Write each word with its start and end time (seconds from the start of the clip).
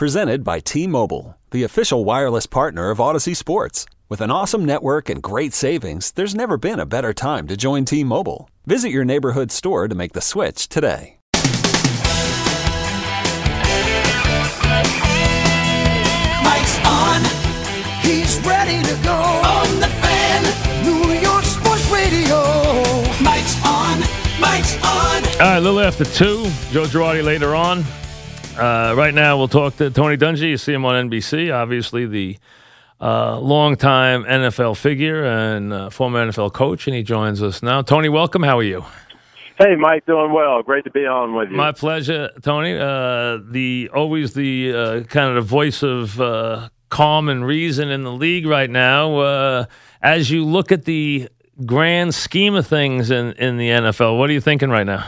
Presented 0.00 0.40
by 0.44 0.60
T-Mobile, 0.60 1.36
the 1.50 1.62
official 1.62 2.06
wireless 2.06 2.46
partner 2.46 2.88
of 2.88 2.96
Audacy 2.96 3.36
Sports. 3.36 3.84
With 4.08 4.22
an 4.22 4.30
awesome 4.30 4.64
network 4.64 5.10
and 5.10 5.22
great 5.22 5.52
savings, 5.52 6.12
there's 6.12 6.34
never 6.34 6.56
been 6.56 6.80
a 6.80 6.86
better 6.86 7.12
time 7.12 7.46
to 7.48 7.54
join 7.54 7.84
T-Mobile. 7.84 8.48
Visit 8.64 8.92
your 8.92 9.04
neighborhood 9.04 9.52
store 9.52 9.88
to 9.88 9.94
make 9.94 10.14
the 10.14 10.22
switch 10.22 10.70
today. 10.70 11.18
Mike's 11.34 11.50
on. 16.86 17.20
He's 18.00 18.40
ready 18.40 18.82
to 18.82 18.94
go. 19.04 19.12
On 19.12 19.80
the 19.80 19.88
fan. 20.00 20.44
New 20.82 21.12
York 21.20 21.44
Sports 21.44 21.90
Radio. 21.90 22.40
Mike's 23.20 23.62
on. 23.66 24.00
Mike's 24.40 24.76
on. 24.76 25.26
All 25.26 25.40
right, 25.40 25.58
a 25.58 25.60
little 25.60 25.80
after 25.80 26.06
two. 26.06 26.44
Joe 26.72 26.86
Girardi 26.86 27.22
later 27.22 27.54
on. 27.54 27.84
Uh, 28.60 28.94
right 28.94 29.14
now, 29.14 29.38
we'll 29.38 29.48
talk 29.48 29.76
to 29.78 29.88
Tony 29.90 30.18
Dungy. 30.18 30.50
You 30.50 30.58
see 30.58 30.74
him 30.74 30.84
on 30.84 31.08
NBC. 31.08 31.50
Obviously, 31.54 32.04
the 32.04 32.36
uh, 33.00 33.38
longtime 33.38 34.24
NFL 34.24 34.76
figure 34.76 35.24
and 35.24 35.72
uh, 35.72 35.88
former 35.88 36.26
NFL 36.26 36.52
coach, 36.52 36.86
and 36.86 36.94
he 36.94 37.02
joins 37.02 37.42
us 37.42 37.62
now. 37.62 37.80
Tony, 37.80 38.10
welcome. 38.10 38.42
How 38.42 38.58
are 38.58 38.62
you? 38.62 38.84
Hey, 39.58 39.76
Mike, 39.76 40.04
doing 40.04 40.32
well. 40.34 40.62
Great 40.62 40.84
to 40.84 40.90
be 40.90 41.06
on 41.06 41.34
with 41.34 41.50
you. 41.50 41.56
My 41.56 41.72
pleasure, 41.72 42.28
Tony. 42.42 42.76
Uh, 42.76 43.38
the 43.50 43.88
always 43.94 44.34
the 44.34 44.74
uh, 44.74 45.00
kind 45.04 45.30
of 45.30 45.36
the 45.36 45.48
voice 45.48 45.82
of 45.82 46.20
uh, 46.20 46.68
calm 46.90 47.30
and 47.30 47.46
reason 47.46 47.88
in 47.88 48.02
the 48.02 48.12
league 48.12 48.46
right 48.46 48.68
now. 48.68 49.16
Uh, 49.20 49.64
as 50.02 50.30
you 50.30 50.44
look 50.44 50.70
at 50.70 50.84
the 50.84 51.30
grand 51.64 52.14
scheme 52.14 52.54
of 52.54 52.66
things 52.66 53.10
in, 53.10 53.32
in 53.32 53.56
the 53.56 53.68
NFL, 53.68 54.18
what 54.18 54.28
are 54.28 54.34
you 54.34 54.40
thinking 54.42 54.68
right 54.68 54.86
now? 54.86 55.06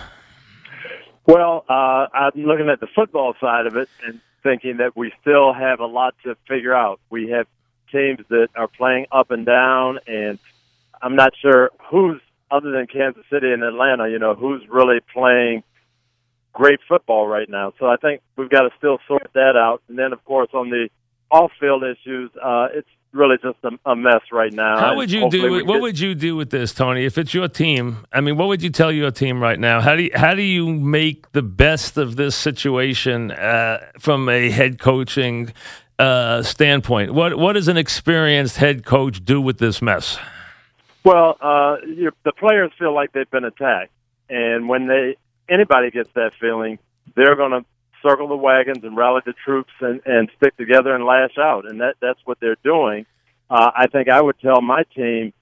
Well, 1.26 1.64
uh, 1.68 2.06
I'm 2.12 2.32
looking 2.34 2.68
at 2.68 2.80
the 2.80 2.88
football 2.94 3.34
side 3.40 3.66
of 3.66 3.76
it 3.76 3.88
and 4.06 4.20
thinking 4.42 4.78
that 4.78 4.96
we 4.96 5.12
still 5.20 5.52
have 5.52 5.80
a 5.80 5.86
lot 5.86 6.14
to 6.24 6.36
figure 6.48 6.74
out. 6.74 7.00
We 7.10 7.30
have 7.30 7.46
teams 7.92 8.20
that 8.28 8.48
are 8.56 8.68
playing 8.68 9.06
up 9.12 9.30
and 9.30 9.46
down, 9.46 9.98
and 10.06 10.38
I'm 11.00 11.14
not 11.14 11.32
sure 11.40 11.70
who's 11.90 12.20
other 12.50 12.72
than 12.72 12.86
Kansas 12.86 13.24
City 13.30 13.52
and 13.52 13.62
Atlanta. 13.62 14.08
You 14.08 14.18
know 14.18 14.34
who's 14.34 14.62
really 14.68 14.98
playing 15.12 15.62
great 16.52 16.80
football 16.88 17.26
right 17.26 17.48
now. 17.48 17.72
So 17.78 17.86
I 17.86 17.96
think 17.96 18.20
we've 18.36 18.50
got 18.50 18.62
to 18.62 18.70
still 18.78 18.98
sort 19.06 19.30
that 19.34 19.56
out. 19.56 19.82
And 19.88 19.98
then, 19.98 20.12
of 20.12 20.24
course, 20.24 20.50
on 20.52 20.70
the 20.70 20.88
off-field 21.30 21.82
issues, 21.82 22.30
uh, 22.42 22.68
it's 22.74 22.88
really 23.12 23.36
just 23.42 23.58
a, 23.62 23.90
a 23.90 23.94
mess 23.96 24.20
right 24.32 24.52
now. 24.52 24.78
How 24.78 24.96
would 24.96 25.10
you 25.10 25.28
do 25.30 25.50
we 25.50 25.58
it? 25.58 25.66
What 25.66 25.74
get- 25.74 25.82
would 25.82 25.98
you 25.98 26.14
do 26.14 26.36
with 26.36 26.50
this, 26.50 26.72
Tony? 26.72 27.04
If 27.04 27.18
it's 27.18 27.34
your 27.34 27.48
team, 27.48 28.06
I 28.12 28.20
mean, 28.20 28.36
what 28.36 28.48
would 28.48 28.62
you 28.62 28.70
tell 28.70 28.90
your 28.92 29.10
team 29.10 29.40
right 29.42 29.58
now? 29.58 29.80
How 29.80 29.96
do 29.96 30.04
you, 30.04 30.10
how 30.14 30.34
do 30.34 30.42
you 30.42 30.68
make 30.72 31.32
the 31.32 31.42
best 31.42 31.96
of 31.98 32.16
this 32.16 32.34
situation 32.34 33.30
uh, 33.30 33.78
from 33.98 34.28
a 34.28 34.50
head 34.50 34.78
coaching 34.78 35.52
uh, 35.98 36.42
standpoint? 36.42 37.14
What 37.14 37.38
what 37.38 37.52
does 37.54 37.68
an 37.68 37.76
experienced 37.76 38.56
head 38.56 38.84
coach 38.84 39.24
do 39.24 39.40
with 39.40 39.58
this 39.58 39.82
mess? 39.82 40.18
Well, 41.04 41.36
uh, 41.40 41.76
the 42.24 42.32
players 42.38 42.70
feel 42.78 42.94
like 42.94 43.12
they've 43.12 43.30
been 43.30 43.44
attacked, 43.44 43.90
and 44.30 44.68
when 44.68 44.86
they 44.86 45.16
anybody 45.48 45.90
gets 45.90 46.08
that 46.14 46.32
feeling, 46.40 46.78
they're 47.16 47.36
going 47.36 47.50
to 47.50 47.64
circle 48.02 48.28
the 48.28 48.36
wagons 48.36 48.84
and 48.84 48.96
rally 48.96 49.22
the 49.24 49.34
troops 49.44 49.72
and, 49.80 50.00
and 50.04 50.30
stick 50.36 50.56
together 50.56 50.94
and 50.94 51.04
lash 51.04 51.36
out, 51.38 51.70
and 51.70 51.80
that 51.80 51.96
that's 52.00 52.20
what 52.24 52.38
they're 52.40 52.56
doing. 52.62 53.06
Uh, 53.50 53.70
I 53.74 53.86
think 53.86 54.08
I 54.08 54.20
would 54.20 54.38
tell 54.40 54.60
my 54.60 54.84
team, 54.94 55.32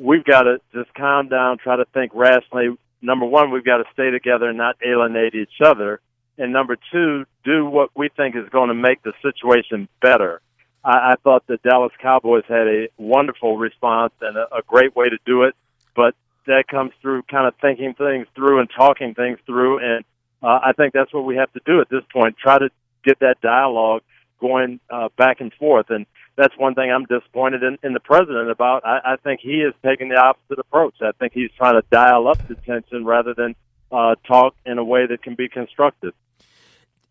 we've 0.00 0.24
got 0.24 0.42
to 0.42 0.58
just 0.72 0.92
calm 0.94 1.28
down, 1.28 1.58
try 1.58 1.76
to 1.76 1.84
think 1.92 2.12
rationally. 2.14 2.76
Number 3.00 3.26
one, 3.26 3.50
we've 3.50 3.64
got 3.64 3.78
to 3.78 3.84
stay 3.92 4.10
together 4.10 4.48
and 4.48 4.56
not 4.56 4.76
alienate 4.84 5.34
each 5.34 5.60
other, 5.64 6.00
and 6.38 6.52
number 6.52 6.76
two, 6.90 7.24
do 7.44 7.66
what 7.66 7.90
we 7.96 8.08
think 8.16 8.36
is 8.36 8.48
going 8.50 8.68
to 8.68 8.74
make 8.74 9.02
the 9.02 9.12
situation 9.22 9.88
better. 10.00 10.40
I, 10.84 11.12
I 11.12 11.14
thought 11.22 11.46
the 11.46 11.58
Dallas 11.58 11.92
Cowboys 12.00 12.44
had 12.48 12.66
a 12.66 12.88
wonderful 12.96 13.56
response 13.56 14.12
and 14.20 14.36
a, 14.36 14.56
a 14.56 14.62
great 14.66 14.94
way 14.96 15.08
to 15.08 15.18
do 15.26 15.42
it, 15.42 15.54
but 15.94 16.14
that 16.46 16.66
comes 16.68 16.92
through 17.00 17.22
kind 17.24 17.46
of 17.46 17.54
thinking 17.60 17.94
things 17.94 18.26
through 18.34 18.60
and 18.60 18.68
talking 18.74 19.14
things 19.14 19.38
through, 19.46 19.78
and 19.78 20.04
uh, 20.42 20.58
I 20.62 20.72
think 20.72 20.92
that's 20.92 21.12
what 21.12 21.24
we 21.24 21.36
have 21.36 21.52
to 21.52 21.60
do 21.64 21.80
at 21.80 21.88
this 21.88 22.02
point. 22.12 22.36
Try 22.36 22.58
to 22.58 22.70
get 23.04 23.20
that 23.20 23.40
dialogue 23.40 24.02
going 24.40 24.80
uh, 24.90 25.08
back 25.16 25.40
and 25.40 25.52
forth, 25.54 25.86
and 25.90 26.06
that's 26.36 26.56
one 26.56 26.74
thing 26.74 26.90
I'm 26.90 27.04
disappointed 27.04 27.62
in, 27.62 27.78
in 27.82 27.92
the 27.92 28.00
president 28.00 28.50
about. 28.50 28.84
I, 28.84 29.12
I 29.12 29.16
think 29.16 29.40
he 29.40 29.60
is 29.60 29.74
taking 29.84 30.08
the 30.08 30.16
opposite 30.16 30.58
approach. 30.58 30.94
I 31.00 31.12
think 31.12 31.32
he's 31.32 31.50
trying 31.56 31.80
to 31.80 31.86
dial 31.90 32.26
up 32.28 32.46
the 32.48 32.54
tension 32.54 33.04
rather 33.04 33.34
than 33.34 33.54
uh, 33.90 34.16
talk 34.26 34.54
in 34.66 34.78
a 34.78 34.84
way 34.84 35.06
that 35.06 35.22
can 35.22 35.34
be 35.34 35.48
constructive. 35.48 36.14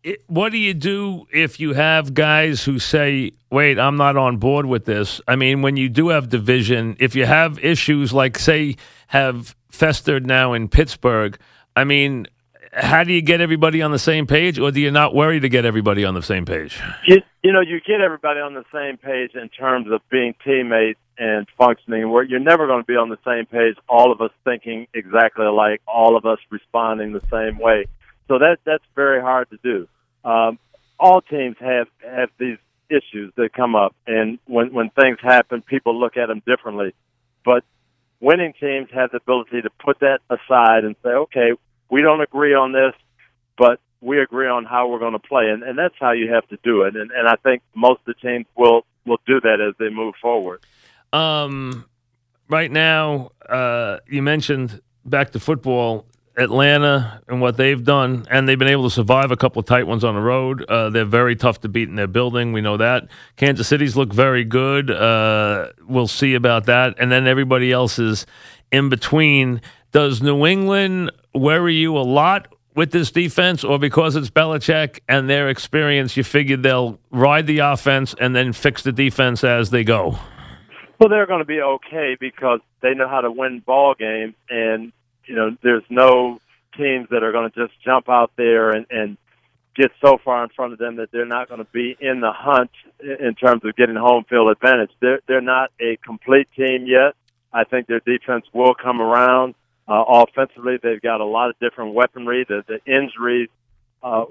It, 0.02 0.22
what 0.26 0.50
do 0.50 0.58
you 0.58 0.74
do 0.74 1.26
if 1.32 1.60
you 1.60 1.74
have 1.74 2.12
guys 2.12 2.64
who 2.64 2.80
say, 2.80 3.32
"Wait, 3.50 3.78
I'm 3.78 3.96
not 3.96 4.16
on 4.16 4.38
board 4.38 4.66
with 4.66 4.84
this"? 4.84 5.20
I 5.28 5.36
mean, 5.36 5.62
when 5.62 5.76
you 5.76 5.88
do 5.88 6.08
have 6.08 6.28
division, 6.28 6.96
if 6.98 7.14
you 7.14 7.24
have 7.24 7.64
issues 7.64 8.12
like, 8.12 8.36
say, 8.38 8.76
have 9.06 9.54
festered 9.70 10.26
now 10.26 10.52
in 10.54 10.68
Pittsburgh, 10.68 11.38
I 11.76 11.84
mean, 11.84 12.26
how 12.72 13.04
do 13.04 13.12
you 13.12 13.20
get 13.20 13.40
everybody 13.40 13.82
on 13.82 13.90
the 13.90 13.98
same 13.98 14.26
page, 14.26 14.58
or 14.58 14.70
do 14.70 14.80
you 14.80 14.90
not 14.90 15.14
worry 15.14 15.40
to 15.40 15.48
get 15.48 15.64
everybody 15.64 16.04
on 16.04 16.14
the 16.14 16.22
same 16.22 16.46
page? 16.46 16.80
You, 17.06 17.18
you 17.42 17.52
know, 17.52 17.60
you 17.60 17.80
get 17.86 18.00
everybody 18.00 18.40
on 18.40 18.54
the 18.54 18.64
same 18.72 18.96
page 18.96 19.34
in 19.34 19.48
terms 19.50 19.88
of 19.90 20.00
being 20.10 20.34
teammates 20.44 20.98
and 21.18 21.46
functioning. 21.58 22.10
Where 22.10 22.22
you're 22.22 22.40
never 22.40 22.66
going 22.66 22.82
to 22.82 22.86
be 22.86 22.96
on 22.96 23.10
the 23.10 23.18
same 23.26 23.46
page, 23.46 23.76
all 23.88 24.10
of 24.10 24.20
us 24.22 24.30
thinking 24.44 24.86
exactly 24.94 25.44
alike, 25.44 25.82
all 25.86 26.16
of 26.16 26.24
us 26.24 26.38
responding 26.50 27.12
the 27.12 27.22
same 27.30 27.58
way. 27.58 27.86
So 28.28 28.38
that 28.38 28.58
that's 28.64 28.84
very 28.94 29.20
hard 29.20 29.50
to 29.50 29.58
do. 29.62 29.86
Um, 30.24 30.58
all 30.98 31.20
teams 31.20 31.56
have 31.60 31.88
have 32.02 32.30
these 32.38 32.58
issues 32.88 33.32
that 33.36 33.52
come 33.54 33.74
up, 33.74 33.94
and 34.06 34.38
when 34.46 34.72
when 34.72 34.88
things 34.90 35.18
happen, 35.20 35.60
people 35.60 35.98
look 35.98 36.16
at 36.16 36.28
them 36.28 36.42
differently. 36.46 36.94
But 37.44 37.64
winning 38.20 38.54
teams 38.58 38.88
have 38.94 39.10
the 39.10 39.18
ability 39.18 39.62
to 39.62 39.70
put 39.84 40.00
that 40.00 40.20
aside 40.30 40.84
and 40.84 40.96
say, 41.02 41.10
okay, 41.10 41.52
we 41.92 42.00
don't 42.00 42.22
agree 42.22 42.54
on 42.54 42.72
this, 42.72 42.94
but 43.56 43.78
we 44.00 44.18
agree 44.18 44.48
on 44.48 44.64
how 44.64 44.88
we're 44.88 44.98
going 44.98 45.12
to 45.12 45.20
play, 45.20 45.50
and, 45.50 45.62
and 45.62 45.78
that's 45.78 45.94
how 46.00 46.12
you 46.12 46.32
have 46.32 46.48
to 46.48 46.58
do 46.64 46.82
it. 46.82 46.96
And, 46.96 47.12
and 47.12 47.28
I 47.28 47.36
think 47.36 47.62
most 47.74 48.00
of 48.00 48.06
the 48.06 48.14
teams 48.14 48.46
will 48.56 48.84
will 49.04 49.20
do 49.26 49.40
that 49.40 49.60
as 49.60 49.74
they 49.78 49.90
move 49.90 50.14
forward. 50.22 50.64
Um, 51.12 51.84
right 52.48 52.70
now, 52.70 53.30
uh, 53.48 53.98
you 54.08 54.22
mentioned 54.22 54.80
back 55.04 55.32
to 55.32 55.40
football, 55.40 56.06
Atlanta 56.36 57.20
and 57.28 57.40
what 57.40 57.56
they've 57.56 57.82
done, 57.84 58.26
and 58.30 58.48
they've 58.48 58.58
been 58.58 58.68
able 58.68 58.84
to 58.84 58.94
survive 58.94 59.30
a 59.30 59.36
couple 59.36 59.60
of 59.60 59.66
tight 59.66 59.86
ones 59.86 60.02
on 60.02 60.14
the 60.14 60.20
road. 60.20 60.64
Uh, 60.64 60.88
they're 60.88 61.04
very 61.04 61.36
tough 61.36 61.60
to 61.60 61.68
beat 61.68 61.88
in 61.88 61.96
their 61.96 62.06
building. 62.06 62.52
We 62.52 62.60
know 62.60 62.76
that. 62.78 63.08
Kansas 63.36 63.68
City's 63.68 63.96
look 63.96 64.12
very 64.12 64.44
good. 64.44 64.90
Uh, 64.90 65.72
we'll 65.86 66.06
see 66.06 66.34
about 66.34 66.66
that. 66.66 66.94
And 66.98 67.12
then 67.12 67.26
everybody 67.26 67.70
else 67.70 67.98
is 67.98 68.24
in 68.70 68.88
between. 68.88 69.60
Does 69.90 70.22
New 70.22 70.46
England 70.46 71.10
worry 71.34 71.74
you 71.74 71.96
a 71.96 72.00
lot 72.00 72.48
with 72.74 72.90
this 72.90 73.10
defense, 73.10 73.64
or 73.64 73.78
because 73.78 74.16
it's 74.16 74.30
Belichick 74.30 75.00
and 75.08 75.28
their 75.28 75.48
experience, 75.48 76.16
you 76.16 76.24
figured 76.24 76.62
they'll 76.62 76.98
ride 77.10 77.46
the 77.46 77.58
offense 77.58 78.14
and 78.18 78.34
then 78.34 78.52
fix 78.52 78.82
the 78.82 78.92
defense 78.92 79.44
as 79.44 79.70
they 79.70 79.84
go? 79.84 80.18
Well, 80.98 81.08
they're 81.08 81.26
going 81.26 81.40
to 81.40 81.44
be 81.44 81.60
okay 81.60 82.16
because 82.18 82.60
they 82.80 82.94
know 82.94 83.08
how 83.08 83.20
to 83.20 83.30
win 83.30 83.60
ball 83.60 83.94
games, 83.98 84.34
and 84.48 84.92
you 85.26 85.34
know 85.34 85.56
there's 85.62 85.84
no 85.90 86.40
teams 86.76 87.08
that 87.10 87.22
are 87.22 87.32
going 87.32 87.50
to 87.50 87.66
just 87.66 87.78
jump 87.84 88.08
out 88.08 88.30
there 88.36 88.70
and, 88.70 88.86
and 88.90 89.16
get 89.74 89.90
so 90.04 90.18
far 90.24 90.44
in 90.44 90.50
front 90.50 90.72
of 90.72 90.78
them 90.78 90.96
that 90.96 91.10
they're 91.12 91.26
not 91.26 91.48
going 91.48 91.58
to 91.58 91.70
be 91.72 91.96
in 92.00 92.20
the 92.20 92.32
hunt 92.32 92.70
in 93.00 93.34
terms 93.34 93.62
of 93.64 93.74
getting 93.76 93.96
home 93.96 94.24
field 94.28 94.50
advantage. 94.50 94.90
They're 95.00 95.20
they're 95.26 95.40
not 95.40 95.70
a 95.80 95.96
complete 96.04 96.48
team 96.56 96.86
yet. 96.86 97.14
I 97.52 97.64
think 97.64 97.86
their 97.86 98.00
defense 98.00 98.46
will 98.52 98.74
come 98.74 99.00
around. 99.00 99.54
Uh, 99.92 100.24
offensively, 100.24 100.78
they've 100.82 101.02
got 101.02 101.20
a 101.20 101.24
lot 101.24 101.50
of 101.50 101.58
different 101.58 101.92
weaponry. 101.92 102.46
The 102.48 102.64
the 102.66 102.80
injuries 102.90 103.50
uh, 104.02 104.24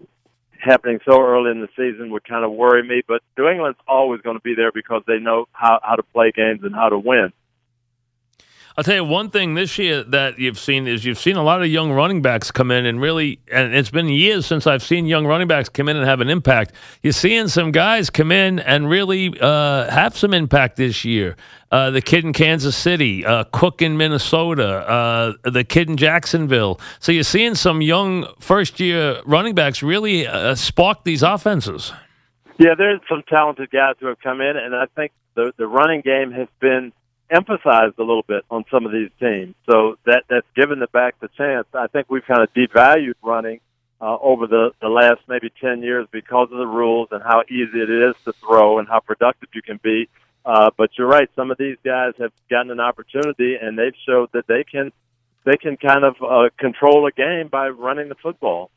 happening 0.60 0.98
so 1.06 1.22
early 1.22 1.52
in 1.52 1.62
the 1.62 1.68
season 1.78 2.10
would 2.14 2.28
kind 2.28 2.44
of 2.44 2.52
worry 2.52 2.82
me. 2.82 3.04
But 3.08 3.22
New 3.38 3.48
England's 3.48 3.78
always 3.88 4.22
going 4.22 4.38
to 4.38 4.42
be 4.42 4.56
there 4.56 4.72
because 4.72 5.04
they 5.06 5.20
know 5.20 5.46
how 5.52 5.80
how 5.84 5.98
to 5.98 6.02
play 6.02 6.32
games 6.36 6.62
and 6.64 6.74
how 6.74 6.90
to 6.90 6.98
win. 6.98 7.32
I'll 8.78 8.84
tell 8.86 8.96
you 8.96 9.04
one 9.04 9.30
thing 9.30 9.54
this 9.54 9.78
year 9.78 10.02
that 10.04 10.40
you've 10.40 10.58
seen 10.58 10.88
is 10.88 11.04
you've 11.04 11.20
seen 11.20 11.36
a 11.36 11.44
lot 11.44 11.62
of 11.62 11.68
young 11.68 11.92
running 11.92 12.22
backs 12.22 12.52
come 12.52 12.72
in 12.72 12.86
and 12.86 13.02
really, 13.02 13.40
and 13.52 13.76
it's 13.76 13.90
been 13.90 14.08
years 14.08 14.46
since 14.46 14.66
I've 14.66 14.82
seen 14.82 15.06
young 15.06 15.28
running 15.28 15.48
backs 15.48 15.68
come 15.68 15.90
in 15.90 15.98
and 15.98 16.06
have 16.06 16.22
an 16.22 16.30
impact. 16.30 16.74
You're 17.04 17.12
seeing 17.12 17.50
some 17.50 17.72
guys 17.72 18.10
come 18.10 18.32
in 18.32 18.60
and 18.60 18.90
really 18.90 19.38
uh, 19.42 19.92
have 19.92 20.16
some 20.16 20.34
impact 20.34 20.78
this 20.78 21.04
year. 21.04 21.36
Uh, 21.70 21.90
the 21.90 22.02
kid 22.02 22.24
in 22.24 22.32
Kansas 22.32 22.76
City, 22.76 23.26
uh, 23.26 23.44
Cook 23.52 23.82
in 23.82 23.98
Minnesota, 23.98 24.90
uh, 24.90 25.34
the 25.50 25.64
kid 25.64 25.90
in 25.90 25.98
Jacksonville. 25.98 26.80
So 27.00 27.12
you're 27.12 27.24
seeing 27.24 27.56
some 27.56 27.82
young 27.82 28.26
first 28.40 28.80
year 28.80 29.22
running 29.26 29.54
backs 29.54 29.84
really 29.84 30.28
uh, 30.28 30.56
spark 30.56 31.04
these 31.04 31.24
offenses. 31.24 31.92
Yeah, 32.58 32.76
there's 32.78 33.02
some 33.10 33.24
talented 33.28 33.70
guys 33.72 33.96
who 34.00 34.08
have 34.08 34.20
come 34.20 34.40
in, 34.40 34.56
and 34.56 34.76
I 34.76 34.86
think 34.96 35.12
the 35.36 35.52
the 35.58 35.68
running 35.68 36.02
game 36.02 36.32
has 36.32 36.48
been 36.60 36.94
emphasized 37.32 37.98
a 37.98 38.04
little 38.04 38.26
bit 38.28 38.44
on 38.52 38.66
some 38.70 38.86
of 38.86 38.92
these 38.92 39.10
teams. 39.20 39.56
So 39.70 39.98
that 40.06 40.24
that's 40.30 40.48
given 40.56 40.80
the 40.80 40.88
back 40.88 41.20
the 41.20 41.30
chance. 41.38 41.68
I 41.74 41.88
think 41.88 42.08
we've 42.10 42.26
kind 42.26 42.42
of 42.42 42.54
devalued 42.54 43.16
running 43.24 43.62
uh, 44.02 44.18
over 44.22 44.48
the 44.48 44.72
the 44.82 44.90
last 44.90 45.22
maybe 45.28 45.52
ten 45.62 45.82
years 45.82 46.08
because 46.12 46.50
of 46.52 46.58
the 46.58 46.68
rules 46.68 47.10
and 47.12 47.24
how 47.24 47.44
easy 47.50 47.80
it 47.80 47.90
is 47.90 48.16
to 48.26 48.34
throw 48.34 48.80
and 48.80 48.88
how 48.88 49.00
productive 49.00 49.50
you 49.54 49.62
can 49.62 49.80
be. 49.82 50.10
Uh, 50.46 50.72
but 50.76 50.90
you're 50.98 51.08
right. 51.08 51.30
Some 51.36 51.52
of 51.52 51.58
these 51.58 51.78
guys 51.86 52.14
have 52.20 52.32
gotten 52.50 52.72
an 52.72 52.80
opportunity, 52.80 53.56
and 53.62 53.78
they've 53.78 53.96
showed 54.06 54.30
that 54.34 54.48
they 54.48 54.64
can 54.64 54.92
they 55.46 55.58
can 55.58 55.78
kind 55.78 56.04
of 56.04 56.16
uh, 56.22 56.50
control 56.58 57.08
a 57.08 57.12
game 57.12 57.48
by 57.48 57.70
running 57.70 58.10
the 58.10 58.16
football. 58.16 58.70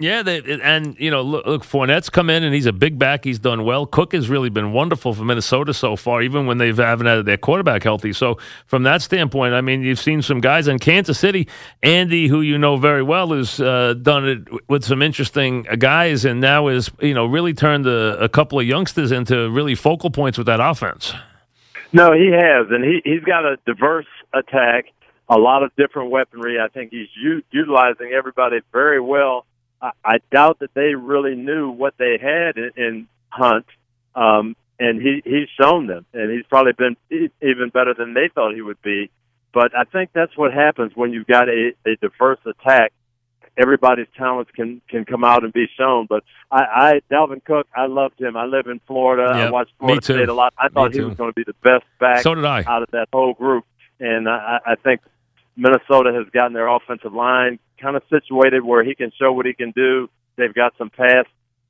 Yeah, 0.00 0.22
they, 0.22 0.40
and 0.62 0.94
you 1.00 1.10
know, 1.10 1.22
look, 1.22 1.44
look, 1.44 1.64
Fournette's 1.64 2.08
come 2.08 2.30
in 2.30 2.44
and 2.44 2.54
he's 2.54 2.66
a 2.66 2.72
big 2.72 3.00
back. 3.00 3.24
He's 3.24 3.40
done 3.40 3.64
well. 3.64 3.84
Cook 3.84 4.12
has 4.12 4.28
really 4.28 4.48
been 4.48 4.72
wonderful 4.72 5.12
for 5.12 5.24
Minnesota 5.24 5.74
so 5.74 5.96
far, 5.96 6.22
even 6.22 6.46
when 6.46 6.58
they 6.58 6.72
haven't 6.72 7.08
had 7.08 7.26
their 7.26 7.36
quarterback 7.36 7.82
healthy. 7.82 8.12
So, 8.12 8.38
from 8.66 8.84
that 8.84 9.02
standpoint, 9.02 9.54
I 9.54 9.60
mean, 9.60 9.82
you've 9.82 9.98
seen 9.98 10.22
some 10.22 10.40
guys 10.40 10.68
in 10.68 10.78
Kansas 10.78 11.18
City. 11.18 11.48
Andy, 11.82 12.28
who 12.28 12.42
you 12.42 12.58
know 12.58 12.76
very 12.76 13.02
well, 13.02 13.32
has 13.32 13.58
uh, 13.58 13.94
done 14.00 14.28
it 14.28 14.68
with 14.68 14.84
some 14.84 15.02
interesting 15.02 15.62
guys, 15.62 16.24
and 16.24 16.40
now 16.40 16.68
is 16.68 16.92
you 17.00 17.12
know 17.12 17.26
really 17.26 17.52
turned 17.52 17.88
a, 17.88 18.22
a 18.22 18.28
couple 18.28 18.60
of 18.60 18.66
youngsters 18.66 19.10
into 19.10 19.50
really 19.50 19.74
focal 19.74 20.10
points 20.10 20.38
with 20.38 20.46
that 20.46 20.60
offense. 20.60 21.12
No, 21.92 22.12
he 22.12 22.30
has, 22.30 22.68
and 22.70 22.84
he 22.84 23.00
he's 23.02 23.24
got 23.24 23.44
a 23.44 23.56
diverse 23.66 24.06
attack, 24.32 24.84
a 25.28 25.38
lot 25.38 25.64
of 25.64 25.74
different 25.74 26.12
weaponry. 26.12 26.60
I 26.60 26.68
think 26.68 26.92
he's 26.92 27.08
u- 27.20 27.42
utilizing 27.50 28.12
everybody 28.16 28.60
very 28.70 29.00
well 29.00 29.44
I, 29.80 29.90
I 30.04 30.18
doubt 30.30 30.58
that 30.60 30.74
they 30.74 30.94
really 30.94 31.34
knew 31.34 31.70
what 31.70 31.94
they 31.98 32.18
had 32.20 32.56
in, 32.56 32.70
in 32.76 33.08
Hunt. 33.28 33.66
Um, 34.14 34.56
and 34.80 35.00
he 35.02 35.22
he's 35.24 35.48
shown 35.60 35.86
them, 35.86 36.06
and 36.12 36.30
he's 36.30 36.46
probably 36.48 36.72
been 36.72 36.96
even 37.10 37.70
better 37.70 37.94
than 37.94 38.14
they 38.14 38.30
thought 38.32 38.54
he 38.54 38.62
would 38.62 38.80
be. 38.82 39.10
But 39.52 39.76
I 39.76 39.84
think 39.84 40.10
that's 40.12 40.36
what 40.36 40.52
happens 40.52 40.92
when 40.94 41.12
you've 41.12 41.26
got 41.26 41.48
a, 41.48 41.72
a 41.86 41.96
diverse 42.00 42.38
attack. 42.46 42.92
Everybody's 43.56 44.06
talents 44.16 44.52
can 44.54 44.80
can 44.88 45.04
come 45.04 45.24
out 45.24 45.42
and 45.42 45.52
be 45.52 45.66
shown. 45.76 46.06
But 46.08 46.22
I, 46.50 46.62
I 46.62 47.00
Dalvin 47.12 47.44
Cook, 47.44 47.66
I 47.74 47.86
loved 47.86 48.20
him. 48.20 48.36
I 48.36 48.44
live 48.44 48.66
in 48.66 48.80
Florida. 48.86 49.36
Yep. 49.36 49.48
I 49.48 49.50
watched 49.50 49.72
Florida 49.80 50.02
State 50.02 50.28
a 50.28 50.32
lot. 50.34 50.54
I 50.56 50.68
thought 50.68 50.94
he 50.94 51.00
was 51.00 51.16
going 51.16 51.30
to 51.30 51.34
be 51.34 51.44
the 51.44 51.56
best 51.64 51.84
back 51.98 52.22
so 52.22 52.36
did 52.36 52.44
I. 52.44 52.62
out 52.68 52.82
of 52.82 52.90
that 52.92 53.08
whole 53.12 53.34
group. 53.34 53.64
And 53.98 54.28
I, 54.28 54.60
I 54.64 54.74
think 54.76 55.00
Minnesota 55.58 56.12
has 56.14 56.30
gotten 56.32 56.52
their 56.52 56.68
offensive 56.68 57.12
line 57.12 57.58
kind 57.80 57.96
of 57.96 58.02
situated 58.08 58.64
where 58.64 58.84
he 58.84 58.94
can 58.94 59.12
show 59.18 59.32
what 59.32 59.44
he 59.44 59.52
can 59.52 59.72
do. 59.72 60.08
They've 60.36 60.54
got 60.54 60.72
some 60.78 60.88
pass 60.88 61.26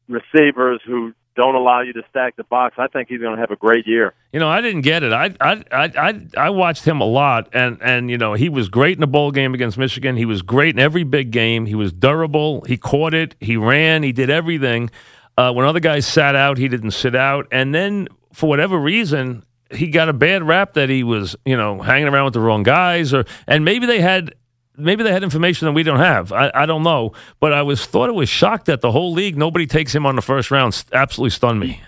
receivers 0.08 0.81
who 0.87 1.14
don't 1.35 1.55
allow 1.55 1.81
you 1.81 1.93
to 1.94 2.02
stack 2.11 2.37
the 2.37 2.44
box. 2.44 2.75
I 2.79 2.88
think 2.88 3.08
he's 3.08 3.20
going 3.20 3.37
to 3.37 3.40
have 3.40 3.50
a 3.50 3.56
great 3.56 3.87
year. 3.87 4.12
You 4.32 4.40
know, 4.40 4.49
I 4.49 4.61
didn't 4.61 4.82
get 4.82 5.02
it. 5.02 5.12
I 5.12 5.35
I 5.40 5.64
I 5.70 6.26
I 6.37 6.50
watched 6.50 6.85
him 6.85 7.00
a 7.00 7.05
lot, 7.05 7.49
and 7.52 7.79
and 7.81 8.11
you 8.11 8.19
know 8.19 8.35
he 8.35 8.49
was 8.49 8.69
great 8.69 8.96
in 8.96 9.00
the 9.00 9.06
bowl 9.06 9.31
game 9.31 9.55
against 9.55 9.79
Michigan. 9.79 10.17
He 10.17 10.25
was 10.25 10.43
great 10.43 10.75
in 10.75 10.81
every 10.81 11.05
big 11.05 11.31
game. 11.31 11.67
He 11.67 11.75
was 11.75 11.93
durable. 11.93 12.62
He 12.62 12.76
caught 12.76 13.14
it. 13.14 13.37
He 13.40 13.56
ran. 13.56 14.02
He 14.02 14.12
did 14.12 14.31
everything. 14.31 14.90
Uh, 15.37 15.52
when 15.52 15.64
other 15.64 15.81
guys 15.81 16.06
sat 16.06 16.35
out, 16.35 16.58
he 16.58 16.67
didn't 16.67 16.90
sit 16.90 17.14
out. 17.14 17.46
And 17.52 17.73
then 17.73 18.08
for 18.32 18.49
whatever 18.49 18.76
reason, 18.76 19.44
he 19.70 19.88
got 19.88 20.09
a 20.09 20.12
bad 20.12 20.43
rap 20.43 20.75
that 20.75 20.88
he 20.88 21.03
was 21.05 21.37
you 21.44 21.56
know 21.56 21.81
hanging 21.81 22.09
around 22.09 22.26
with 22.26 22.35
the 22.35 22.41
wrong 22.41 22.62
guys, 22.62 23.12
or 23.12 23.25
and 23.47 23.65
maybe 23.65 23.87
they 23.87 24.00
had 24.00 24.35
maybe 24.76 25.03
they 25.03 25.12
had 25.12 25.23
information 25.23 25.67
that 25.67 25.73
we 25.73 25.82
don't 25.82 25.99
have. 25.99 26.32
I, 26.32 26.50
I 26.55 26.67
don't 26.67 26.82
know, 26.82 27.12
but 27.41 27.53
I 27.53 27.62
was 27.62 27.85
thought 27.85 28.09
it 28.09 28.15
was 28.15 28.29
shocked 28.29 28.67
that 28.67 28.81
the 28.81 28.93
whole 28.93 29.12
league 29.12 29.37
nobody 29.37 29.67
takes 29.67 29.94
him 29.94 30.06
on 30.06 30.17
the 30.17 30.23
first 30.23 30.50
round. 30.50 30.85
Absolutely 30.93 31.31
stunned 31.31 31.61
me. 31.61 31.82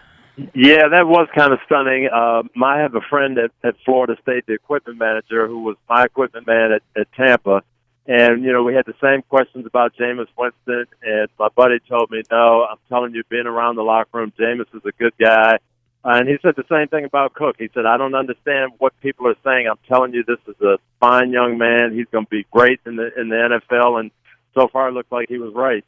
Yeah, 0.54 0.88
that 0.88 1.06
was 1.06 1.28
kind 1.36 1.52
of 1.52 1.58
stunning. 1.66 2.08
Um, 2.08 2.50
I 2.62 2.78
have 2.78 2.94
a 2.94 3.00
friend 3.02 3.38
at, 3.38 3.50
at 3.62 3.74
Florida 3.84 4.16
State, 4.22 4.46
the 4.46 4.54
equipment 4.54 4.98
manager, 4.98 5.46
who 5.46 5.62
was 5.62 5.76
my 5.88 6.04
equipment 6.04 6.46
man 6.46 6.72
at, 6.72 6.82
at 6.98 7.12
Tampa. 7.12 7.62
And, 8.06 8.42
you 8.42 8.52
know, 8.52 8.62
we 8.62 8.74
had 8.74 8.86
the 8.86 8.94
same 9.02 9.22
questions 9.22 9.66
about 9.66 9.94
Jameis 9.96 10.28
Winston, 10.36 10.86
and 11.02 11.28
my 11.38 11.48
buddy 11.54 11.78
told 11.88 12.10
me, 12.10 12.22
no, 12.30 12.66
I'm 12.68 12.78
telling 12.88 13.14
you, 13.14 13.22
being 13.28 13.46
around 13.46 13.76
the 13.76 13.82
locker 13.82 14.18
room, 14.18 14.32
Jameis 14.38 14.74
is 14.74 14.82
a 14.84 14.92
good 14.98 15.12
guy. 15.20 15.58
And 16.02 16.28
he 16.28 16.36
said 16.40 16.54
the 16.56 16.64
same 16.70 16.88
thing 16.88 17.04
about 17.04 17.34
Cook. 17.34 17.56
He 17.58 17.68
said, 17.74 17.84
I 17.84 17.98
don't 17.98 18.14
understand 18.14 18.72
what 18.78 18.98
people 19.00 19.26
are 19.28 19.36
saying. 19.44 19.66
I'm 19.68 19.78
telling 19.86 20.14
you, 20.14 20.24
this 20.24 20.38
is 20.46 20.60
a 20.62 20.78
fine 20.98 21.30
young 21.30 21.58
man. 21.58 21.92
He's 21.94 22.06
going 22.10 22.24
to 22.24 22.30
be 22.30 22.46
great 22.50 22.80
in 22.86 22.96
the 22.96 23.10
in 23.20 23.28
the 23.28 23.60
NFL. 23.70 24.00
And 24.00 24.10
so 24.54 24.68
far, 24.68 24.88
it 24.88 24.92
looks 24.92 25.12
like 25.12 25.28
he 25.28 25.38
was 25.38 25.52
right. 25.54 25.84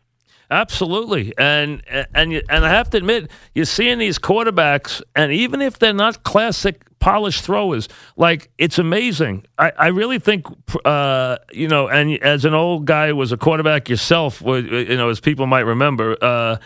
Absolutely, 0.50 1.32
and 1.38 1.82
and 2.14 2.42
and 2.50 2.66
I 2.66 2.68
have 2.68 2.90
to 2.90 2.98
admit, 2.98 3.30
you're 3.54 3.64
seeing 3.64 3.98
these 3.98 4.18
quarterbacks, 4.18 5.00
and 5.16 5.32
even 5.32 5.62
if 5.62 5.78
they're 5.78 5.94
not 5.94 6.24
classic 6.24 6.84
polished 6.98 7.42
throwers, 7.42 7.88
like 8.16 8.50
it's 8.58 8.78
amazing. 8.78 9.46
I, 9.58 9.72
I 9.78 9.86
really 9.88 10.18
think, 10.18 10.46
uh, 10.84 11.38
you 11.52 11.68
know, 11.68 11.88
and 11.88 12.22
as 12.22 12.44
an 12.44 12.52
old 12.52 12.84
guy 12.84 13.08
who 13.08 13.16
was 13.16 13.32
a 13.32 13.38
quarterback 13.38 13.88
yourself, 13.88 14.42
you 14.42 14.96
know, 14.96 15.08
as 15.08 15.20
people 15.20 15.46
might 15.46 15.64
remember, 15.64 16.18
uh, 16.22 16.58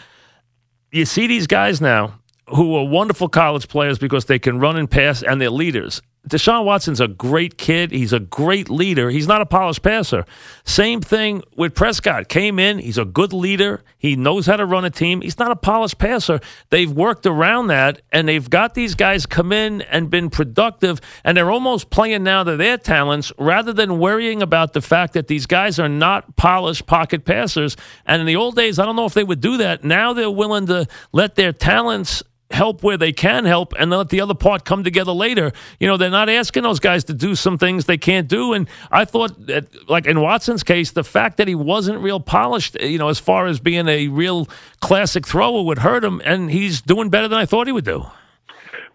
you 0.90 1.04
see 1.04 1.28
these 1.28 1.46
guys 1.46 1.80
now 1.80 2.18
who 2.48 2.76
are 2.76 2.84
wonderful 2.84 3.28
college 3.28 3.68
players 3.68 3.98
because 3.98 4.26
they 4.26 4.38
can 4.38 4.58
run 4.58 4.76
and 4.76 4.90
pass 4.90 5.22
and 5.22 5.40
they're 5.40 5.50
leaders. 5.50 6.00
Deshaun 6.28 6.64
Watson's 6.64 7.00
a 7.00 7.06
great 7.06 7.56
kid. 7.56 7.92
He's 7.92 8.12
a 8.12 8.18
great 8.18 8.68
leader. 8.68 9.10
He's 9.10 9.28
not 9.28 9.42
a 9.42 9.46
polished 9.46 9.82
passer. 9.82 10.24
Same 10.64 11.00
thing 11.00 11.42
with 11.56 11.76
Prescott. 11.76 12.28
Came 12.28 12.58
in, 12.58 12.80
he's 12.80 12.98
a 12.98 13.04
good 13.04 13.32
leader. 13.32 13.84
He 13.96 14.16
knows 14.16 14.46
how 14.46 14.56
to 14.56 14.66
run 14.66 14.84
a 14.84 14.90
team. 14.90 15.20
He's 15.20 15.38
not 15.38 15.52
a 15.52 15.56
polished 15.56 15.98
passer. 15.98 16.40
They've 16.70 16.90
worked 16.90 17.26
around 17.26 17.68
that 17.68 18.02
and 18.10 18.28
they've 18.28 18.50
got 18.50 18.74
these 18.74 18.96
guys 18.96 19.24
come 19.24 19.52
in 19.52 19.82
and 19.82 20.10
been 20.10 20.28
productive 20.28 21.00
and 21.22 21.36
they're 21.36 21.50
almost 21.50 21.90
playing 21.90 22.24
now 22.24 22.42
to 22.42 22.56
their 22.56 22.76
talents 22.76 23.32
rather 23.38 23.72
than 23.72 24.00
worrying 24.00 24.42
about 24.42 24.72
the 24.72 24.82
fact 24.82 25.12
that 25.12 25.28
these 25.28 25.46
guys 25.46 25.78
are 25.78 25.88
not 25.88 26.34
polished 26.34 26.86
pocket 26.86 27.24
passers. 27.24 27.76
And 28.04 28.18
in 28.18 28.26
the 28.26 28.36
old 28.36 28.56
days, 28.56 28.80
I 28.80 28.84
don't 28.84 28.96
know 28.96 29.06
if 29.06 29.14
they 29.14 29.24
would 29.24 29.40
do 29.40 29.58
that. 29.58 29.84
Now 29.84 30.12
they're 30.12 30.28
willing 30.28 30.66
to 30.66 30.88
let 31.12 31.36
their 31.36 31.52
talents 31.52 32.24
help 32.56 32.82
where 32.82 32.96
they 32.96 33.12
can 33.12 33.44
help 33.44 33.72
and 33.78 33.90
let 33.90 34.08
the 34.08 34.20
other 34.20 34.34
part 34.34 34.64
come 34.64 34.82
together 34.82 35.12
later. 35.12 35.52
You 35.78 35.86
know, 35.86 35.96
they're 35.96 36.10
not 36.10 36.28
asking 36.28 36.64
those 36.64 36.80
guys 36.80 37.04
to 37.04 37.14
do 37.14 37.34
some 37.34 37.58
things 37.58 37.84
they 37.84 37.98
can't 37.98 38.26
do. 38.26 38.52
And 38.52 38.68
I 38.90 39.04
thought, 39.04 39.46
that, 39.46 39.88
like 39.88 40.06
in 40.06 40.20
Watson's 40.20 40.62
case, 40.62 40.90
the 40.90 41.04
fact 41.04 41.36
that 41.36 41.46
he 41.46 41.54
wasn't 41.54 42.00
real 42.00 42.18
polished, 42.18 42.80
you 42.80 42.98
know, 42.98 43.08
as 43.08 43.20
far 43.20 43.46
as 43.46 43.60
being 43.60 43.86
a 43.86 44.08
real 44.08 44.48
classic 44.80 45.26
thrower 45.26 45.62
would 45.62 45.78
hurt 45.78 46.02
him. 46.02 46.20
And 46.24 46.50
he's 46.50 46.80
doing 46.80 47.10
better 47.10 47.28
than 47.28 47.38
I 47.38 47.46
thought 47.46 47.66
he 47.66 47.72
would 47.72 47.84
do. 47.84 48.06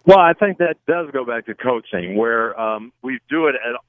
Well, 0.06 0.20
I 0.20 0.34
think 0.34 0.58
that 0.58 0.78
does 0.88 1.12
go 1.12 1.24
back 1.26 1.46
to 1.46 1.54
coaching, 1.54 2.18
where 2.18 2.60
um, 2.60 2.92
we 3.04 3.20
do 3.30 3.48
it 3.48 3.56
at 3.56 3.80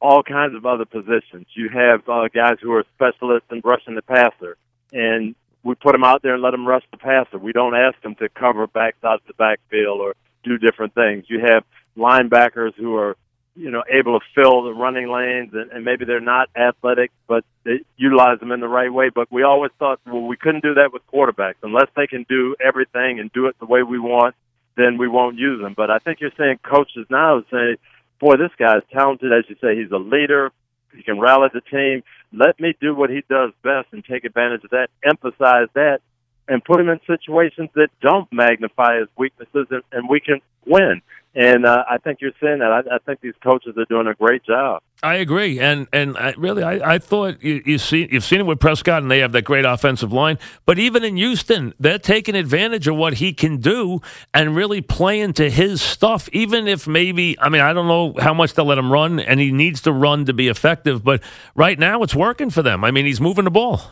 all 0.00 0.22
kinds 0.22 0.54
of 0.54 0.64
other 0.64 0.86
positions. 0.86 1.46
You 1.54 1.68
have 1.68 2.08
uh, 2.08 2.28
guys 2.34 2.56
who 2.62 2.72
are 2.72 2.84
specialists 2.94 3.48
in 3.50 3.60
rushing 3.62 3.94
the 3.94 4.02
passer, 4.02 4.56
and 4.92 5.34
we 5.62 5.74
put 5.74 5.92
them 5.92 6.04
out 6.04 6.22
there 6.22 6.34
and 6.34 6.42
let 6.42 6.52
them 6.52 6.66
rush 6.66 6.84
the 6.90 6.96
passer. 6.96 7.38
We 7.38 7.52
don't 7.52 7.74
ask 7.74 8.00
them 8.02 8.14
to 8.16 8.28
cover 8.28 8.66
backsides 8.66 9.16
of 9.16 9.26
the 9.26 9.34
backfield 9.34 10.00
or 10.00 10.14
do 10.44 10.58
different 10.58 10.94
things. 10.94 11.24
You 11.28 11.40
have 11.40 11.64
linebackers 11.96 12.74
who 12.74 12.96
are, 12.96 13.16
you 13.56 13.70
know, 13.70 13.82
able 13.90 14.18
to 14.18 14.24
fill 14.34 14.62
the 14.62 14.72
running 14.72 15.10
lanes, 15.10 15.50
and, 15.52 15.70
and 15.72 15.84
maybe 15.84 16.04
they're 16.04 16.20
not 16.20 16.48
athletic, 16.56 17.10
but 17.26 17.44
they 17.64 17.80
utilize 17.96 18.38
them 18.38 18.52
in 18.52 18.60
the 18.60 18.68
right 18.68 18.92
way. 18.92 19.10
But 19.12 19.32
we 19.32 19.42
always 19.42 19.72
thought, 19.78 20.00
well, 20.06 20.22
we 20.22 20.36
couldn't 20.36 20.62
do 20.62 20.74
that 20.74 20.92
with 20.92 21.02
quarterbacks 21.12 21.56
unless 21.62 21.88
they 21.96 22.06
can 22.06 22.24
do 22.28 22.54
everything 22.64 23.18
and 23.18 23.32
do 23.32 23.46
it 23.46 23.56
the 23.58 23.66
way 23.66 23.82
we 23.82 23.98
want. 23.98 24.36
Then 24.76 24.96
we 24.96 25.08
won't 25.08 25.36
use 25.36 25.60
them. 25.60 25.74
But 25.76 25.90
I 25.90 25.98
think 25.98 26.20
you're 26.20 26.30
saying 26.38 26.60
coaches 26.62 27.06
now 27.10 27.42
say, 27.50 27.76
boy, 28.20 28.36
this 28.36 28.52
guy's 28.56 28.82
talented. 28.92 29.32
As 29.32 29.44
you 29.48 29.56
say, 29.60 29.76
he's 29.76 29.90
a 29.90 29.96
leader. 29.96 30.52
He 30.94 31.02
can 31.02 31.18
rally 31.18 31.48
the 31.52 31.60
team. 31.60 32.02
Let 32.32 32.58
me 32.60 32.74
do 32.80 32.94
what 32.94 33.10
he 33.10 33.22
does 33.28 33.52
best 33.62 33.88
and 33.92 34.04
take 34.04 34.24
advantage 34.24 34.64
of 34.64 34.70
that, 34.70 34.88
emphasize 35.02 35.68
that, 35.74 36.00
and 36.48 36.64
put 36.64 36.80
him 36.80 36.88
in 36.88 37.00
situations 37.06 37.70
that 37.74 37.88
don't 38.00 38.30
magnify 38.32 38.98
his 38.98 39.08
weaknesses, 39.16 39.66
and, 39.70 39.82
and 39.92 40.08
we 40.08 40.20
can 40.20 40.40
win. 40.66 41.02
And 41.34 41.66
uh, 41.66 41.84
I 41.88 41.98
think 41.98 42.20
you're 42.20 42.32
saying 42.40 42.60
that. 42.60 42.72
I, 42.72 42.96
I 42.96 42.98
think 43.04 43.20
these 43.20 43.34
coaches 43.42 43.76
are 43.76 43.84
doing 43.84 44.06
a 44.08 44.14
great 44.14 44.42
job. 44.44 44.82
I 45.02 45.16
agree, 45.16 45.60
and 45.60 45.86
and 45.92 46.16
I, 46.16 46.34
really, 46.36 46.64
I, 46.64 46.94
I 46.94 46.98
thought 46.98 47.40
you, 47.44 47.62
you 47.64 47.78
see 47.78 48.08
you've 48.10 48.24
seen 48.24 48.40
it 48.40 48.46
with 48.46 48.58
Prescott, 48.58 49.02
and 49.02 49.10
they 49.10 49.20
have 49.20 49.30
that 49.32 49.42
great 49.42 49.64
offensive 49.64 50.12
line. 50.12 50.38
But 50.66 50.80
even 50.80 51.04
in 51.04 51.16
Houston, 51.16 51.74
they're 51.78 52.00
taking 52.00 52.34
advantage 52.34 52.88
of 52.88 52.96
what 52.96 53.14
he 53.14 53.32
can 53.32 53.58
do 53.58 54.00
and 54.34 54.56
really 54.56 54.80
playing 54.80 55.34
to 55.34 55.48
his 55.48 55.80
stuff. 55.80 56.28
Even 56.32 56.66
if 56.66 56.88
maybe, 56.88 57.38
I 57.38 57.50
mean, 57.50 57.60
I 57.60 57.72
don't 57.72 57.86
know 57.86 58.14
how 58.18 58.34
much 58.34 58.54
they'll 58.54 58.64
let 58.64 58.78
him 58.78 58.90
run, 58.90 59.20
and 59.20 59.38
he 59.38 59.52
needs 59.52 59.82
to 59.82 59.92
run 59.92 60.24
to 60.24 60.32
be 60.32 60.48
effective. 60.48 61.04
But 61.04 61.22
right 61.54 61.78
now, 61.78 62.02
it's 62.02 62.16
working 62.16 62.50
for 62.50 62.62
them. 62.62 62.82
I 62.82 62.90
mean, 62.90 63.06
he's 63.06 63.20
moving 63.20 63.44
the 63.44 63.52
ball. 63.52 63.82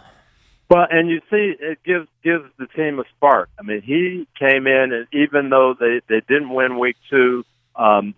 Well, 0.69 0.87
and 0.91 1.09
you 1.09 1.21
see, 1.31 1.55
it 1.61 1.79
gives 1.85 2.09
gives 2.25 2.45
the 2.59 2.67
team 2.67 2.99
a 2.99 3.05
spark. 3.17 3.51
I 3.59 3.63
mean, 3.63 3.83
he 3.83 4.27
came 4.39 4.67
in, 4.67 4.93
and 4.93 5.07
even 5.13 5.49
though 5.49 5.75
they 5.79 6.01
they 6.09 6.21
didn't 6.27 6.51
win 6.51 6.79
week 6.79 6.97
two, 7.09 7.45
um, 7.77 8.15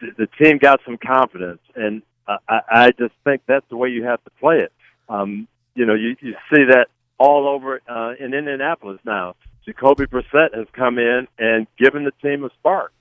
the, 0.00 0.08
the 0.16 0.26
team 0.42 0.58
got 0.58 0.80
some 0.86 0.96
confidence, 0.96 1.60
and 1.76 2.02
uh, 2.26 2.38
I, 2.48 2.60
I 2.70 2.90
just 2.92 3.12
think 3.24 3.42
that's 3.46 3.68
the 3.68 3.76
way 3.76 3.90
you 3.90 4.04
have 4.04 4.24
to 4.24 4.30
play 4.40 4.60
it. 4.60 4.72
Um, 5.08 5.48
you 5.74 5.84
know, 5.84 5.94
you 5.94 6.16
you 6.20 6.34
see 6.54 6.64
that 6.70 6.86
all 7.18 7.46
over 7.46 7.82
uh, 7.86 8.14
in 8.18 8.32
Indianapolis 8.32 9.00
now. 9.04 9.34
Jacoby 9.66 10.06
Brissett 10.06 10.56
has 10.56 10.66
come 10.72 10.98
in 10.98 11.28
and 11.38 11.66
given 11.78 12.04
the 12.04 12.12
team 12.22 12.42
a 12.44 12.50
spark, 12.58 12.92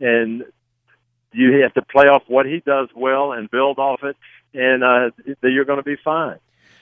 and 0.00 0.42
you 1.32 1.62
have 1.62 1.72
to 1.74 1.82
play 1.82 2.06
off 2.06 2.24
what 2.26 2.46
he 2.46 2.60
does 2.66 2.88
well 2.96 3.32
and 3.32 3.48
build 3.48 3.78
off 3.78 4.00
it, 4.02 4.16
and 4.52 4.82
uh, 4.82 5.10
you're 5.44 5.64
going 5.64 5.78
to 5.78 5.84
be 5.84 5.96
fine 6.04 6.40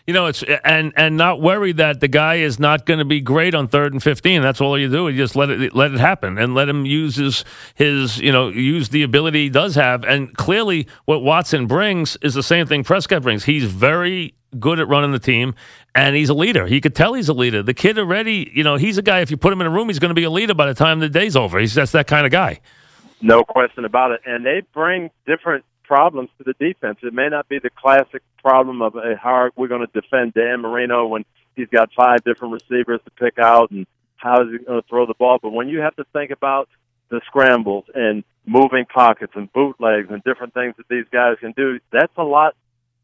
you 0.08 0.14
know, 0.14 0.24
it's 0.24 0.42
and 0.64 0.94
and 0.96 1.18
not 1.18 1.42
worry 1.42 1.72
that 1.72 2.00
the 2.00 2.08
guy 2.08 2.36
is 2.36 2.58
not 2.58 2.86
going 2.86 2.98
to 2.98 3.04
be 3.04 3.20
great 3.20 3.54
on 3.54 3.68
third 3.68 3.92
and 3.92 4.02
fifteen. 4.02 4.40
That's 4.40 4.58
all 4.58 4.78
you 4.78 4.88
do. 4.88 5.06
You 5.06 5.18
just 5.18 5.36
let 5.36 5.50
it 5.50 5.74
let 5.74 5.92
it 5.92 6.00
happen 6.00 6.38
and 6.38 6.54
let 6.54 6.66
him 6.66 6.86
use 6.86 7.16
his 7.16 7.44
his 7.74 8.16
you 8.18 8.32
know 8.32 8.48
use 8.48 8.88
the 8.88 9.02
ability 9.02 9.42
he 9.42 9.50
does 9.50 9.74
have. 9.74 10.04
And 10.04 10.34
clearly, 10.34 10.88
what 11.04 11.22
Watson 11.22 11.66
brings 11.66 12.16
is 12.22 12.32
the 12.32 12.42
same 12.42 12.66
thing 12.66 12.84
Prescott 12.84 13.20
brings. 13.20 13.44
He's 13.44 13.64
very 13.64 14.34
good 14.58 14.80
at 14.80 14.88
running 14.88 15.12
the 15.12 15.18
team, 15.18 15.54
and 15.94 16.16
he's 16.16 16.30
a 16.30 16.34
leader. 16.34 16.66
He 16.66 16.80
could 16.80 16.94
tell 16.94 17.12
he's 17.12 17.28
a 17.28 17.34
leader. 17.34 17.62
The 17.62 17.74
kid 17.74 17.98
already, 17.98 18.50
you 18.54 18.64
know, 18.64 18.76
he's 18.76 18.96
a 18.96 19.02
guy. 19.02 19.20
If 19.20 19.30
you 19.30 19.36
put 19.36 19.52
him 19.52 19.60
in 19.60 19.66
a 19.66 19.70
room, 19.70 19.88
he's 19.88 19.98
going 19.98 20.08
to 20.08 20.14
be 20.14 20.24
a 20.24 20.30
leader 20.30 20.54
by 20.54 20.64
the 20.64 20.74
time 20.74 21.00
the 21.00 21.10
day's 21.10 21.36
over. 21.36 21.58
He's 21.58 21.74
just 21.74 21.92
that 21.92 22.06
kind 22.06 22.24
of 22.24 22.32
guy. 22.32 22.60
No 23.20 23.42
question 23.42 23.84
about 23.84 24.12
it. 24.12 24.22
And 24.24 24.46
they 24.46 24.62
bring 24.72 25.10
different 25.26 25.66
problems 25.88 26.28
to 26.37 26.45
the 26.45 26.52
defense. 26.52 26.99
It 27.02 27.14
may 27.14 27.28
not 27.28 27.49
be 27.49 27.59
the 27.59 27.71
classic 27.71 28.23
problem 28.42 28.83
of 28.83 28.92
hey, 28.92 29.14
how 29.21 29.30
are 29.30 29.50
going 29.57 29.87
to 29.87 30.00
defend 30.00 30.35
Dan 30.35 30.61
Marino 30.61 31.07
when 31.07 31.25
he's 31.57 31.68
got 31.68 31.90
five 31.97 32.23
different 32.23 32.52
receivers 32.52 33.00
to 33.07 33.11
pick 33.12 33.38
out 33.38 33.71
and 33.71 33.87
how 34.16 34.42
is 34.42 34.49
he 34.52 34.64
going 34.64 34.80
to 34.80 34.88
throw 34.88 35.07
the 35.07 35.14
ball. 35.14 35.38
But 35.42 35.50
when 35.50 35.68
you 35.68 35.80
have 35.80 35.97
to 35.97 36.04
think 36.12 36.30
about 36.30 36.68
the 37.09 37.23
scrambles 37.26 37.87
and 37.95 38.23
moving 38.47 38.85
pockets 38.85 39.33
and 39.35 39.50
bootlegs 39.52 40.09
and 40.11 40.23
different 40.23 40.52
things 40.52 40.75
that 40.76 40.88
these 40.88 41.07
guys 41.11 41.37
can 41.40 41.52
do, 41.52 41.80
that's 41.90 42.12
a 42.18 42.23
lot 42.23 42.54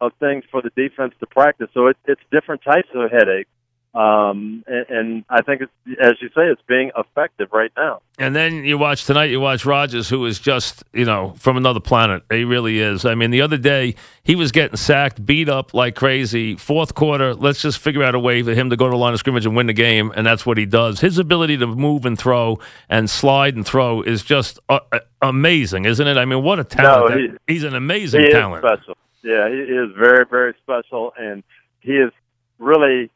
of 0.01 0.13
things 0.21 0.45
for 0.51 0.61
the 0.61 0.71
defense 0.77 1.15
to 1.21 1.27
practice. 1.27 1.69
So 1.73 1.87
it, 1.87 1.97
it's 2.05 2.21
different 2.31 2.63
types 2.63 2.89
of 2.95 3.11
headaches. 3.11 3.51
Um, 3.95 4.65
and, 4.67 4.87
and 4.89 5.25
I 5.29 5.43
think, 5.43 5.63
it's, 5.63 6.01
as 6.01 6.15
you 6.21 6.29
say, 6.29 6.51
it's 6.51 6.61
being 6.67 6.91
effective 6.97 7.51
right 7.53 7.71
now. 7.77 8.01
And 8.19 8.35
then 8.35 8.65
you 8.65 8.77
watch 8.77 9.05
tonight. 9.05 9.31
You 9.31 9.41
watch 9.41 9.65
Rodgers, 9.65 10.09
who 10.09 10.25
is 10.27 10.41
just 10.41 10.83
you 10.93 11.05
know 11.05 11.35
from 11.39 11.57
another 11.57 11.79
planet. 11.79 12.25
He 12.31 12.45
really 12.45 12.81
is. 12.81 13.05
I 13.05 13.15
mean, 13.15 13.31
the 13.31 13.41
other 13.41 13.57
day 13.57 13.95
he 14.25 14.35
was 14.35 14.51
getting 14.53 14.77
sacked, 14.77 15.25
beat 15.25 15.49
up 15.49 15.75
like 15.75 15.95
crazy. 15.95 16.57
Fourth 16.57 16.95
quarter, 16.95 17.35
let's 17.35 17.63
just 17.63 17.79
figure 17.79 18.03
out 18.03 18.15
a 18.15 18.21
way 18.21 18.43
for 18.43 18.53
him 18.53 18.71
to 18.71 18.77
go 18.77 18.87
to 18.87 18.91
the 18.91 18.97
line 18.97 19.15
of 19.15 19.21
scrimmage 19.21 19.47
and 19.47 19.57
win 19.57 19.69
the 19.69 19.73
game, 19.73 20.13
and 20.15 20.27
that's 20.27 20.45
what 20.45 20.59
he 20.59 20.67
does. 20.67 21.01
His 21.01 21.19
ability 21.19 21.57
to 21.59 21.67
move 21.67 22.05
and 22.05 22.19
throw 22.19 22.59
and 22.89 23.09
slide 23.09 23.55
and 23.55 23.67
throw 23.67 24.03
is 24.03 24.23
just 24.23 24.59
uh, 24.69 24.81
uh 24.93 25.01
amazing, 25.23 25.85
isn't 25.85 26.07
it? 26.07 26.17
I 26.17 26.25
mean, 26.25 26.43
what 26.43 26.59
a 26.59 26.65
talent! 26.65 27.15
No, 27.15 27.21
he, 27.21 27.53
he's 27.53 27.65
an 27.65 27.75
amazing 27.75 28.23
he 28.23 28.31
talent. 28.31 28.65
Is 28.65 28.71
special. 28.71 28.97
Yeah, 29.23 29.49
he 29.49 29.57
is 29.57 29.91
very, 29.97 30.25
very 30.25 30.55
special, 30.63 31.13
and 31.19 31.43
he 31.81 31.93
is 31.93 32.13
really 32.59 33.11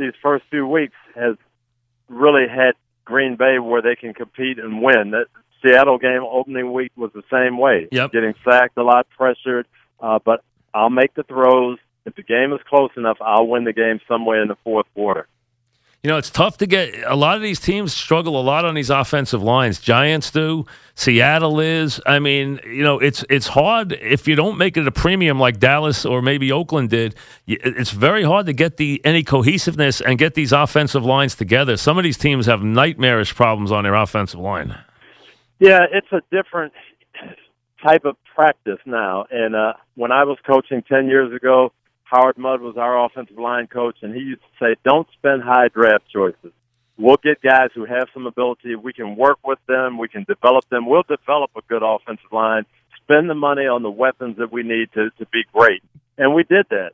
these 0.00 0.14
first 0.22 0.44
few 0.50 0.66
weeks 0.66 0.96
has 1.14 1.36
really 2.08 2.46
had 2.48 2.72
Green 3.04 3.36
Bay 3.36 3.58
where 3.58 3.82
they 3.82 3.96
can 3.96 4.14
compete 4.14 4.58
and 4.58 4.82
win. 4.82 5.10
That 5.10 5.26
Seattle 5.62 5.98
game 5.98 6.22
opening 6.22 6.72
week 6.72 6.92
was 6.96 7.10
the 7.12 7.22
same 7.30 7.58
way. 7.58 7.88
Yep. 7.92 8.12
Getting 8.12 8.34
sacked, 8.44 8.76
a 8.76 8.82
lot 8.82 9.06
pressured, 9.16 9.66
uh, 10.00 10.18
but 10.24 10.42
I'll 10.72 10.90
make 10.90 11.14
the 11.14 11.22
throws. 11.22 11.78
If 12.06 12.14
the 12.14 12.22
game 12.22 12.52
is 12.52 12.60
close 12.68 12.90
enough, 12.96 13.18
I'll 13.20 13.46
win 13.46 13.64
the 13.64 13.72
game 13.72 14.00
somewhere 14.08 14.42
in 14.42 14.48
the 14.48 14.56
fourth 14.64 14.86
quarter. 14.94 15.28
You 16.02 16.08
know, 16.08 16.16
it's 16.16 16.30
tough 16.30 16.56
to 16.58 16.66
get. 16.66 16.94
A 17.06 17.14
lot 17.14 17.36
of 17.36 17.42
these 17.42 17.60
teams 17.60 17.92
struggle 17.92 18.40
a 18.40 18.42
lot 18.42 18.64
on 18.64 18.74
these 18.74 18.88
offensive 18.88 19.42
lines. 19.42 19.78
Giants 19.78 20.30
do. 20.30 20.64
Seattle 20.94 21.60
is. 21.60 22.00
I 22.06 22.18
mean, 22.18 22.58
you 22.64 22.82
know, 22.82 22.98
it's 22.98 23.22
it's 23.28 23.48
hard 23.48 23.92
if 23.92 24.26
you 24.26 24.34
don't 24.34 24.56
make 24.56 24.78
it 24.78 24.86
a 24.86 24.90
premium 24.90 25.38
like 25.38 25.58
Dallas 25.58 26.06
or 26.06 26.22
maybe 26.22 26.50
Oakland 26.52 26.88
did. 26.88 27.16
It's 27.46 27.90
very 27.90 28.22
hard 28.22 28.46
to 28.46 28.54
get 28.54 28.78
the 28.78 29.02
any 29.04 29.22
cohesiveness 29.22 30.00
and 30.00 30.18
get 30.18 30.32
these 30.32 30.52
offensive 30.52 31.04
lines 31.04 31.34
together. 31.34 31.76
Some 31.76 31.98
of 31.98 32.04
these 32.04 32.16
teams 32.16 32.46
have 32.46 32.62
nightmarish 32.62 33.34
problems 33.34 33.70
on 33.70 33.84
their 33.84 33.94
offensive 33.94 34.40
line. 34.40 34.78
Yeah, 35.58 35.80
it's 35.92 36.10
a 36.12 36.22
different 36.30 36.72
type 37.84 38.06
of 38.06 38.16
practice 38.34 38.78
now. 38.86 39.26
And 39.30 39.54
uh, 39.54 39.74
when 39.96 40.12
I 40.12 40.24
was 40.24 40.38
coaching 40.46 40.82
ten 40.82 41.08
years 41.08 41.30
ago, 41.34 41.72
Howard 42.10 42.36
Mudd 42.36 42.60
was 42.60 42.76
our 42.76 43.04
offensive 43.04 43.38
line 43.38 43.68
coach, 43.68 43.98
and 44.02 44.12
he 44.12 44.20
used 44.20 44.42
to 44.42 44.64
say, 44.64 44.74
"Don't 44.84 45.08
spend 45.12 45.42
high 45.42 45.68
draft 45.68 46.08
choices. 46.12 46.52
We'll 46.98 47.18
get 47.22 47.40
guys 47.40 47.70
who 47.72 47.84
have 47.84 48.08
some 48.12 48.26
ability. 48.26 48.74
We 48.74 48.92
can 48.92 49.14
work 49.14 49.38
with 49.44 49.64
them. 49.66 49.96
We 49.96 50.08
can 50.08 50.24
develop 50.24 50.68
them. 50.68 50.86
We'll 50.86 51.04
develop 51.04 51.52
a 51.56 51.62
good 51.68 51.82
offensive 51.82 52.32
line. 52.32 52.66
Spend 52.96 53.30
the 53.30 53.34
money 53.34 53.66
on 53.66 53.82
the 53.82 53.90
weapons 53.90 54.38
that 54.38 54.52
we 54.52 54.64
need 54.64 54.92
to 54.94 55.10
to 55.18 55.26
be 55.26 55.44
great." 55.52 55.82
And 56.18 56.34
we 56.34 56.42
did 56.42 56.66
that. 56.70 56.92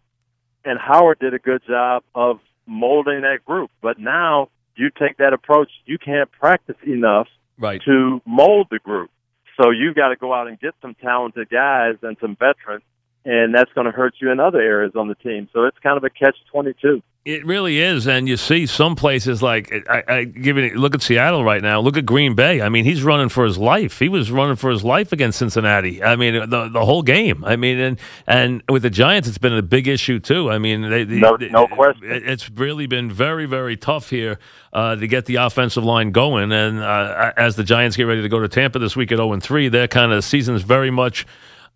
And 0.64 0.78
Howard 0.78 1.18
did 1.18 1.32
a 1.32 1.38
good 1.38 1.62
job 1.66 2.02
of 2.14 2.40
molding 2.66 3.22
that 3.22 3.44
group. 3.44 3.70
But 3.80 3.98
now 3.98 4.50
you 4.76 4.90
take 4.90 5.16
that 5.16 5.32
approach, 5.32 5.70
you 5.86 5.98
can't 5.98 6.30
practice 6.30 6.76
enough 6.86 7.28
right. 7.58 7.80
to 7.84 8.20
mold 8.26 8.68
the 8.70 8.78
group. 8.78 9.10
So 9.58 9.70
you've 9.70 9.94
got 9.94 10.08
to 10.08 10.16
go 10.16 10.34
out 10.34 10.48
and 10.48 10.60
get 10.60 10.74
some 10.82 10.94
talented 10.94 11.48
guys 11.48 11.96
and 12.02 12.18
some 12.20 12.36
veterans 12.36 12.84
and 13.26 13.52
that's 13.52 13.72
going 13.72 13.86
to 13.86 13.90
hurt 13.90 14.14
you 14.20 14.30
in 14.30 14.38
other 14.38 14.60
areas 14.60 14.92
on 14.94 15.08
the 15.08 15.16
team. 15.16 15.48
So 15.52 15.64
it's 15.64 15.78
kind 15.82 15.96
of 15.96 16.04
a 16.04 16.10
catch 16.10 16.36
twenty 16.50 16.74
two. 16.80 17.02
It 17.24 17.44
really 17.44 17.80
is, 17.80 18.06
and 18.06 18.28
you 18.28 18.36
see 18.36 18.66
some 18.66 18.94
places 18.94 19.42
like 19.42 19.72
I, 19.90 20.04
I 20.06 20.24
give 20.24 20.58
it. 20.58 20.76
Look 20.76 20.94
at 20.94 21.02
Seattle 21.02 21.42
right 21.42 21.60
now. 21.60 21.80
Look 21.80 21.96
at 21.96 22.06
Green 22.06 22.36
Bay. 22.36 22.62
I 22.62 22.68
mean, 22.68 22.84
he's 22.84 23.02
running 23.02 23.28
for 23.28 23.44
his 23.44 23.58
life. 23.58 23.98
He 23.98 24.08
was 24.08 24.30
running 24.30 24.54
for 24.54 24.70
his 24.70 24.84
life 24.84 25.10
against 25.10 25.40
Cincinnati. 25.40 26.04
I 26.04 26.14
mean, 26.14 26.34
the 26.48 26.68
the 26.68 26.84
whole 26.84 27.02
game. 27.02 27.44
I 27.44 27.56
mean, 27.56 27.80
and 27.80 27.98
and 28.28 28.62
with 28.68 28.82
the 28.82 28.90
Giants, 28.90 29.26
it's 29.26 29.38
been 29.38 29.54
a 29.54 29.62
big 29.62 29.88
issue 29.88 30.20
too. 30.20 30.52
I 30.52 30.58
mean, 30.58 30.88
they, 30.88 31.04
no, 31.04 31.36
no 31.50 31.66
question. 31.66 32.04
It's 32.04 32.48
really 32.48 32.86
been 32.86 33.10
very 33.10 33.46
very 33.46 33.76
tough 33.76 34.10
here 34.10 34.38
uh, 34.72 34.94
to 34.94 35.08
get 35.08 35.26
the 35.26 35.34
offensive 35.34 35.82
line 35.82 36.12
going. 36.12 36.52
And 36.52 36.78
uh, 36.78 37.32
as 37.36 37.56
the 37.56 37.64
Giants 37.64 37.96
get 37.96 38.04
ready 38.04 38.22
to 38.22 38.28
go 38.28 38.38
to 38.38 38.46
Tampa 38.48 38.78
this 38.78 38.94
week 38.94 39.10
at 39.10 39.16
zero 39.16 39.30
oh 39.30 39.32
and 39.32 39.42
three, 39.42 39.68
their 39.68 39.88
kind 39.88 40.12
of 40.12 40.22
season's 40.22 40.62
very 40.62 40.92
much 40.92 41.26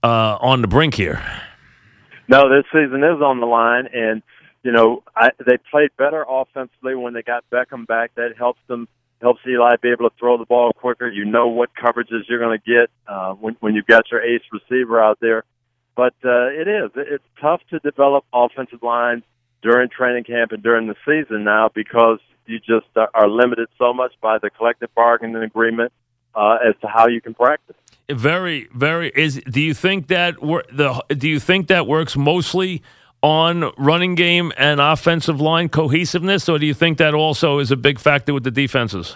uh, 0.02 0.38
on 0.40 0.62
the 0.62 0.68
brink 0.68 0.94
here. 0.94 1.22
No, 2.28 2.48
this 2.48 2.64
season 2.72 3.02
is 3.02 3.20
on 3.20 3.40
the 3.40 3.46
line, 3.46 3.88
and 3.92 4.22
you 4.62 4.72
know 4.72 5.02
I, 5.16 5.30
they 5.44 5.58
played 5.70 5.90
better 5.96 6.24
offensively 6.28 6.94
when 6.94 7.12
they 7.12 7.22
got 7.22 7.44
Beckham 7.50 7.86
back. 7.86 8.14
That 8.14 8.36
helps 8.36 8.60
them, 8.68 8.88
helps 9.20 9.40
Eli 9.46 9.76
be 9.82 9.90
able 9.90 10.08
to 10.08 10.16
throw 10.16 10.38
the 10.38 10.44
ball 10.44 10.72
quicker. 10.72 11.08
You 11.08 11.24
know 11.24 11.48
what 11.48 11.70
coverages 11.74 12.28
you're 12.28 12.38
going 12.38 12.58
to 12.58 12.64
get 12.64 12.90
uh, 13.08 13.34
when 13.34 13.56
when 13.60 13.74
you've 13.74 13.86
got 13.86 14.10
your 14.10 14.22
ace 14.22 14.42
receiver 14.52 15.02
out 15.02 15.18
there. 15.20 15.44
But 15.96 16.14
uh, 16.24 16.46
it 16.46 16.68
is 16.68 16.90
it's 16.94 17.24
tough 17.40 17.60
to 17.70 17.78
develop 17.80 18.24
offensive 18.32 18.82
lines 18.82 19.24
during 19.62 19.90
training 19.90 20.24
camp 20.24 20.52
and 20.52 20.62
during 20.62 20.86
the 20.86 20.96
season 21.04 21.44
now 21.44 21.68
because 21.74 22.20
you 22.46 22.58
just 22.58 22.86
are 22.96 23.28
limited 23.28 23.68
so 23.78 23.92
much 23.92 24.12
by 24.20 24.38
the 24.38 24.50
collective 24.50 24.94
bargaining 24.94 25.42
agreement 25.42 25.92
uh, 26.34 26.58
as 26.66 26.74
to 26.80 26.86
how 26.86 27.08
you 27.08 27.20
can 27.20 27.34
practice. 27.34 27.76
Very, 28.12 28.68
very. 28.74 29.10
Is 29.14 29.40
do 29.48 29.60
you 29.60 29.74
think 29.74 30.08
that 30.08 30.36
the 30.40 31.04
do 31.08 31.28
you 31.28 31.40
think 31.40 31.68
that 31.68 31.86
works 31.86 32.16
mostly 32.16 32.82
on 33.22 33.72
running 33.76 34.14
game 34.14 34.52
and 34.56 34.80
offensive 34.80 35.40
line 35.40 35.68
cohesiveness, 35.68 36.48
or 36.48 36.58
do 36.58 36.66
you 36.66 36.74
think 36.74 36.98
that 36.98 37.14
also 37.14 37.58
is 37.58 37.70
a 37.70 37.76
big 37.76 37.98
factor 37.98 38.32
with 38.32 38.44
the 38.44 38.50
defenses? 38.50 39.14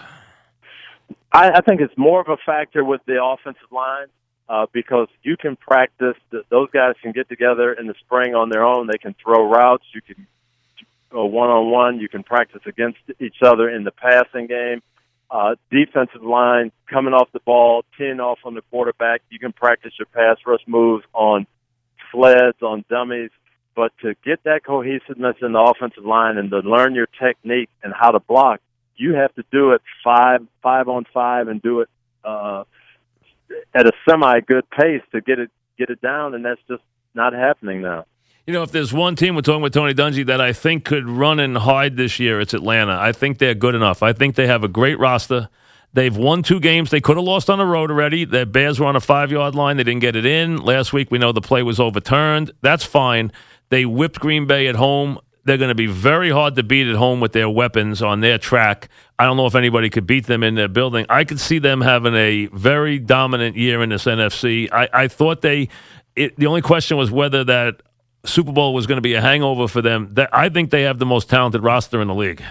I, 1.31 1.51
I 1.51 1.61
think 1.61 1.81
it's 1.81 1.97
more 1.97 2.21
of 2.21 2.29
a 2.29 2.37
factor 2.37 2.83
with 2.83 3.01
the 3.05 3.23
offensive 3.23 3.71
line 3.71 4.07
uh, 4.47 4.67
because 4.71 5.07
you 5.23 5.37
can 5.37 5.55
practice. 5.55 6.15
Those 6.49 6.69
guys 6.71 6.95
can 7.01 7.11
get 7.11 7.27
together 7.27 7.73
in 7.73 7.87
the 7.87 7.95
spring 7.99 8.35
on 8.35 8.49
their 8.49 8.63
own. 8.63 8.87
They 8.87 8.97
can 8.97 9.15
throw 9.21 9.49
routes. 9.49 9.85
You 9.93 10.01
can 10.01 10.27
one 11.11 11.49
on 11.49 11.71
one. 11.71 11.99
You 11.99 12.09
can 12.09 12.23
practice 12.23 12.61
against 12.65 12.99
each 13.19 13.37
other 13.41 13.69
in 13.69 13.83
the 13.83 13.91
passing 13.91 14.47
game 14.47 14.81
uh, 15.29 15.55
defensive 15.71 16.23
line 16.23 16.71
coming 16.89 17.13
off 17.13 17.29
the 17.33 17.39
ball, 17.39 17.83
10 17.97 18.19
off 18.19 18.39
on 18.45 18.53
the 18.53 18.61
quarterback. 18.69 19.21
You 19.29 19.39
can 19.39 19.53
practice 19.53 19.93
your 19.97 20.05
pass 20.07 20.37
rush 20.45 20.61
moves 20.67 21.03
on 21.13 21.47
sleds, 22.11 22.61
on 22.61 22.85
dummies. 22.89 23.31
But 23.75 23.91
to 24.01 24.15
get 24.23 24.43
that 24.43 24.63
cohesiveness 24.65 25.35
in 25.41 25.51
the 25.51 25.59
offensive 25.59 26.05
line 26.05 26.37
and 26.37 26.49
to 26.51 26.59
learn 26.59 26.95
your 26.95 27.07
technique 27.07 27.69
and 27.83 27.93
how 27.93 28.11
to 28.11 28.19
block, 28.19 28.61
you 28.95 29.15
have 29.15 29.33
to 29.35 29.43
do 29.51 29.71
it 29.71 29.81
five 30.03 30.41
five 30.63 30.87
on 30.87 31.05
five 31.13 31.49
and 31.49 31.61
do 31.61 31.81
it 31.81 31.89
uh, 32.23 32.63
at 33.73 33.85
a 33.85 33.91
semi 34.07 34.39
good 34.39 34.69
pace 34.69 35.01
to 35.11 35.19
get 35.19 35.39
it 35.39 35.51
get 35.77 35.89
it 35.89 36.01
down, 36.01 36.33
and 36.35 36.45
that's 36.45 36.61
just 36.69 36.83
not 37.13 37.33
happening 37.33 37.81
now. 37.81 38.05
You 38.47 38.53
know, 38.53 38.61
if 38.61 38.71
there's 38.71 38.93
one 38.93 39.15
team 39.15 39.33
we're 39.33 39.41
talking 39.41 39.63
with 39.63 39.73
Tony 39.73 39.95
Dungy 39.95 40.23
that 40.27 40.39
I 40.39 40.53
think 40.53 40.85
could 40.85 41.09
run 41.09 41.39
and 41.39 41.57
hide 41.57 41.97
this 41.97 42.19
year, 42.19 42.39
it's 42.39 42.53
Atlanta. 42.53 42.95
I 42.95 43.11
think 43.11 43.39
they're 43.39 43.55
good 43.55 43.73
enough. 43.73 44.03
I 44.03 44.13
think 44.13 44.35
they 44.35 44.45
have 44.45 44.63
a 44.63 44.67
great 44.67 44.99
roster. 44.99 45.49
They've 45.93 46.15
won 46.15 46.43
two 46.43 46.59
games. 46.59 46.91
They 46.91 47.01
could 47.01 47.17
have 47.17 47.25
lost 47.25 47.49
on 47.49 47.57
the 47.57 47.65
road 47.65 47.89
already. 47.89 48.23
The 48.23 48.45
Bears 48.45 48.79
were 48.79 48.85
on 48.85 48.95
a 48.95 48.99
five 48.99 49.31
yard 49.31 49.55
line. 49.55 49.77
They 49.77 49.83
didn't 49.83 50.01
get 50.01 50.15
it 50.15 50.27
in. 50.27 50.57
Last 50.57 50.93
week, 50.93 51.09
we 51.09 51.17
know 51.17 51.31
the 51.31 51.41
play 51.41 51.63
was 51.63 51.79
overturned. 51.79 52.51
That's 52.61 52.83
fine. 52.83 53.31
They 53.69 53.83
whipped 53.83 54.19
Green 54.19 54.45
Bay 54.45 54.67
at 54.67 54.75
home. 54.75 55.17
They're 55.45 55.57
going 55.57 55.69
to 55.69 55.75
be 55.75 55.87
very 55.87 56.29
hard 56.29 56.55
to 56.57 56.63
beat 56.63 56.85
at 56.85 56.97
home 56.97 57.21
with 57.21 57.33
their 57.33 57.49
weapons 57.49 58.03
on 58.03 58.19
their 58.19 58.37
track. 58.37 58.89
I 59.17 59.25
don't 59.25 59.37
know 59.37 59.47
if 59.47 59.55
anybody 59.55 59.89
could 59.89 60.05
beat 60.05 60.27
them 60.27 60.43
in 60.43 60.53
their 60.53 60.67
building. 60.67 61.07
I 61.09 61.23
could 61.23 61.39
see 61.39 61.57
them 61.57 61.81
having 61.81 62.13
a 62.13 62.45
very 62.47 62.99
dominant 62.99 63.55
year 63.55 63.81
in 63.81 63.89
this 63.89 64.05
NFC. 64.05 64.69
I, 64.71 64.87
I 64.93 65.07
thought 65.07 65.41
they. 65.41 65.69
It, 66.15 66.35
the 66.37 66.45
only 66.45 66.61
question 66.61 66.95
was 66.95 67.09
whether 67.09 67.43
that 67.45 67.81
Super 68.25 68.51
Bowl 68.51 68.73
was 68.73 68.87
going 68.87 68.97
to 68.97 69.01
be 69.01 69.13
a 69.13 69.21
hangover 69.21 69.67
for 69.67 69.81
them. 69.81 70.15
I 70.31 70.49
think 70.49 70.71
they 70.71 70.83
have 70.83 70.99
the 70.99 71.05
most 71.05 71.29
talented 71.29 71.63
roster 71.63 72.01
in 72.01 72.07
the 72.07 72.15
league. 72.15 72.43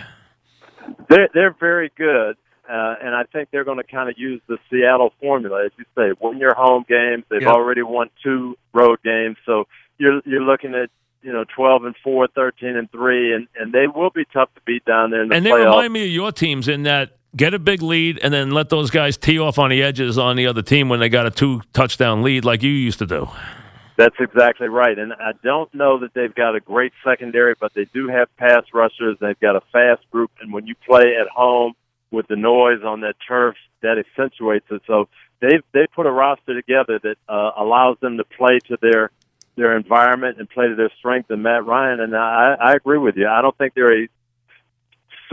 They're 1.08 1.28
they're 1.32 1.56
very 1.58 1.90
good, 1.96 2.36
uh, 2.68 2.94
and 3.02 3.14
I 3.14 3.24
think 3.32 3.48
they're 3.50 3.64
going 3.64 3.78
to 3.78 3.84
kind 3.84 4.08
of 4.08 4.16
use 4.18 4.40
the 4.48 4.58
Seattle 4.70 5.12
formula, 5.20 5.64
as 5.66 5.72
you 5.78 5.84
say, 5.96 6.12
win 6.20 6.38
your 6.38 6.54
home 6.54 6.84
games. 6.88 7.24
They've 7.30 7.46
already 7.46 7.82
won 7.82 8.10
two 8.22 8.56
road 8.72 8.98
games, 9.02 9.36
so 9.46 9.64
you're 9.98 10.20
you're 10.24 10.42
looking 10.42 10.74
at 10.74 10.90
you 11.22 11.32
know 11.32 11.44
twelve 11.44 11.84
and 11.84 11.94
four, 12.02 12.28
13 12.28 12.76
and 12.76 12.90
three, 12.90 13.34
and 13.34 13.48
and 13.58 13.72
they 13.72 13.86
will 13.86 14.10
be 14.10 14.24
tough 14.32 14.52
to 14.54 14.60
beat 14.66 14.84
down 14.84 15.10
there 15.10 15.22
in 15.22 15.28
the 15.28 15.36
and 15.36 15.46
they 15.46 15.52
remind 15.52 15.92
me 15.92 16.04
of 16.04 16.10
your 16.10 16.32
teams 16.32 16.68
in 16.68 16.82
that 16.82 17.16
get 17.36 17.54
a 17.54 17.58
big 17.58 17.82
lead 17.82 18.18
and 18.22 18.32
then 18.32 18.50
let 18.52 18.68
those 18.68 18.90
guys 18.90 19.16
tee 19.16 19.38
off 19.38 19.58
on 19.58 19.70
the 19.70 19.82
edges 19.82 20.18
on 20.18 20.36
the 20.36 20.46
other 20.46 20.62
team 20.62 20.88
when 20.88 21.00
they 21.00 21.08
got 21.08 21.26
a 21.26 21.30
two 21.30 21.62
touchdown 21.72 22.22
lead 22.22 22.44
like 22.44 22.62
you 22.62 22.70
used 22.70 22.98
to 22.98 23.06
do. 23.06 23.28
That's 23.96 24.16
exactly 24.18 24.68
right. 24.68 24.98
And 24.98 25.12
I 25.12 25.32
don't 25.42 25.72
know 25.72 26.00
that 26.00 26.14
they've 26.14 26.34
got 26.34 26.56
a 26.56 26.60
great 26.60 26.92
secondary, 27.04 27.54
but 27.58 27.72
they 27.74 27.84
do 27.84 28.08
have 28.08 28.34
pass 28.36 28.64
rushers. 28.72 29.16
They've 29.20 29.38
got 29.38 29.56
a 29.56 29.62
fast 29.72 30.10
group. 30.10 30.32
And 30.40 30.52
when 30.52 30.66
you 30.66 30.74
play 30.86 31.14
at 31.20 31.28
home 31.28 31.74
with 32.10 32.26
the 32.26 32.36
noise 32.36 32.82
on 32.84 33.02
that 33.02 33.14
turf, 33.26 33.54
that 33.82 33.96
accentuates 33.98 34.66
it. 34.70 34.82
So 34.86 35.08
they've, 35.40 35.62
they 35.72 35.86
put 35.94 36.06
a 36.06 36.10
roster 36.10 36.54
together 36.54 36.98
that 37.02 37.16
uh, 37.28 37.52
allows 37.56 37.98
them 38.00 38.16
to 38.16 38.24
play 38.24 38.58
to 38.68 38.78
their, 38.82 39.10
their 39.56 39.76
environment 39.76 40.38
and 40.40 40.50
play 40.50 40.66
to 40.66 40.74
their 40.74 40.90
strength. 40.98 41.30
And 41.30 41.42
Matt 41.42 41.64
Ryan, 41.64 42.00
and 42.00 42.16
I, 42.16 42.56
I 42.60 42.72
agree 42.72 42.98
with 42.98 43.16
you. 43.16 43.28
I 43.28 43.42
don't 43.42 43.56
think 43.56 43.74
they're 43.74 44.04
a 44.04 44.08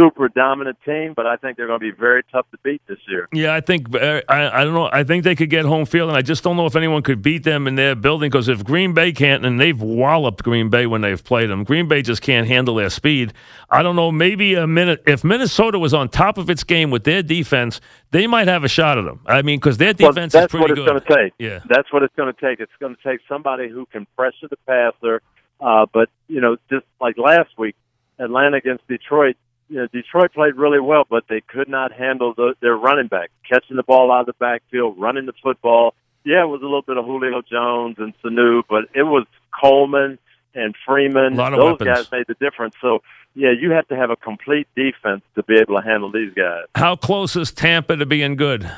super 0.02 0.30
dominant 0.30 0.78
team, 0.86 1.14
but 1.16 1.26
I 1.28 1.36
think 1.36 1.58
they're 1.58 1.68
going 1.68 1.80
to 1.80 1.92
be 1.92 1.98
very 1.98 2.24
tough 2.32 2.50
to 2.52 2.58
beat 2.64 2.82
this 2.88 2.98
year. 3.08 3.28
Yeah, 3.32 3.54
I 3.54 3.62
think 3.62 3.94
uh, 3.96 4.22
I, 4.28 4.62
I 4.62 4.64
don't 4.64 4.74
know. 4.74 4.90
I 4.92 5.04
think 5.04 5.24
they 5.24 5.36
could 5.36 5.50
get 5.50 5.66
home 5.66 5.86
field, 5.86 6.10
and 6.10 6.18
I 6.18 6.22
just 6.22 6.44
don't 6.44 6.58
know 6.58 6.66
if 6.66 6.76
anyone 6.76 7.04
could 7.04 7.22
beat 7.22 7.44
them 7.44 7.68
in 7.68 7.76
their 7.76 7.96
building. 7.96 8.30
Because 8.30 8.48
if 8.48 8.64
Green 8.64 8.94
Bay 8.94 9.12
can't, 9.12 9.46
and 9.46 9.60
they've 9.60 9.80
walloped 9.80 10.44
Green 10.44 10.70
Bay 10.70 10.88
when 10.88 11.02
they've 11.02 11.24
played 11.24 11.50
them, 11.50 11.64
Green 11.64 11.88
Bay 11.88 12.02
just 12.02 12.22
can't 12.22 12.48
handle 12.48 12.76
their 12.76 12.90
speed. 12.90 13.34
I 13.70 13.84
don't 13.84 13.96
know. 13.96 14.12
Maybe 14.12 14.56
a 14.56 14.68
minute. 14.68 15.04
If 15.06 15.24
Minnesota 15.24 15.78
was 15.80 15.94
on 15.94 16.10
top 16.10 16.38
of 16.38 16.50
its 16.50 16.64
game 16.64 16.90
with 16.90 17.04
their 17.04 17.24
defense, 17.24 17.80
they 18.12 18.28
might 18.28 18.48
have 18.48 18.64
a 18.64 18.68
shot 18.68 18.98
at 18.98 19.06
them. 19.06 19.22
I 19.26 19.42
mean, 19.42 19.60
because 19.60 19.78
their 19.78 19.94
Well, 20.00 20.12
defense 20.12 20.34
that's 20.34 20.54
is 20.54 20.60
pretty 20.60 20.74
good. 20.74 20.88
That's 20.88 20.94
what 20.94 20.98
it's 20.98 21.08
going 21.08 21.18
to 21.18 21.24
take. 21.24 21.34
Yeah. 21.40 21.60
that's 21.70 21.94
what 21.94 22.04
it's 22.04 22.16
going 22.16 22.34
to 22.34 22.42
take. 22.42 22.60
It's 22.60 22.72
going 22.80 22.96
to 22.96 23.04
take 23.04 23.22
somebody 23.30 23.70
who 23.70 23.86
can 23.86 24.08
pressure 24.18 24.48
the 24.50 24.58
passer. 24.68 25.22
Uh, 25.60 25.86
but 25.94 26.10
you 26.28 26.42
know, 26.42 26.58
just 26.70 26.86
like 27.00 27.18
last 27.18 27.52
week, 27.58 27.76
Atlanta 28.20 28.58
against 28.58 28.88
Detroit. 28.88 29.36
You 29.72 29.78
know, 29.78 29.88
Detroit 29.88 30.34
played 30.34 30.56
really 30.56 30.82
well, 30.82 31.06
but 31.10 31.24
they 31.30 31.40
could 31.40 31.70
not 31.70 31.94
handle 31.94 32.34
the, 32.36 32.56
their 32.62 32.76
running 32.76 33.08
back 33.08 33.32
catching 33.50 33.78
the 33.78 33.84
ball 33.84 34.12
out 34.12 34.22
of 34.22 34.26
the 34.26 34.34
backfield, 34.34 35.00
running 35.00 35.26
the 35.26 35.34
football. 35.42 35.94
Yeah, 36.26 36.44
it 36.44 36.48
was 36.48 36.60
a 36.60 36.66
little 36.66 36.82
bit 36.82 36.98
of 36.98 37.06
Julio 37.06 37.42
Jones 37.42 37.96
and 37.98 38.14
Sanu, 38.22 38.64
but 38.70 38.90
it 38.94 39.04
was 39.04 39.26
Coleman 39.58 40.20
and 40.54 40.76
Freeman. 40.86 41.34
A 41.34 41.36
lot 41.38 41.54
of 41.54 41.60
Those 41.60 41.80
weapons. 41.80 41.88
guys 41.98 42.12
made 42.12 42.26
the 42.28 42.34
difference. 42.34 42.76
So, 42.82 43.00
yeah, 43.34 43.52
you 43.58 43.72
have 43.72 43.88
to 43.88 43.96
have 43.96 44.10
a 44.10 44.18
complete 44.18 44.68
defense 44.76 45.22
to 45.36 45.44
be 45.44 45.56
able 45.56 45.80
to 45.80 45.88
handle 45.88 46.12
these 46.12 46.34
guys. 46.34 46.66
How 46.76 46.98
close 46.98 47.38
is 47.38 47.54
Tampa 47.54 47.96
to 47.96 48.06
being 48.06 48.36
good? 48.36 48.70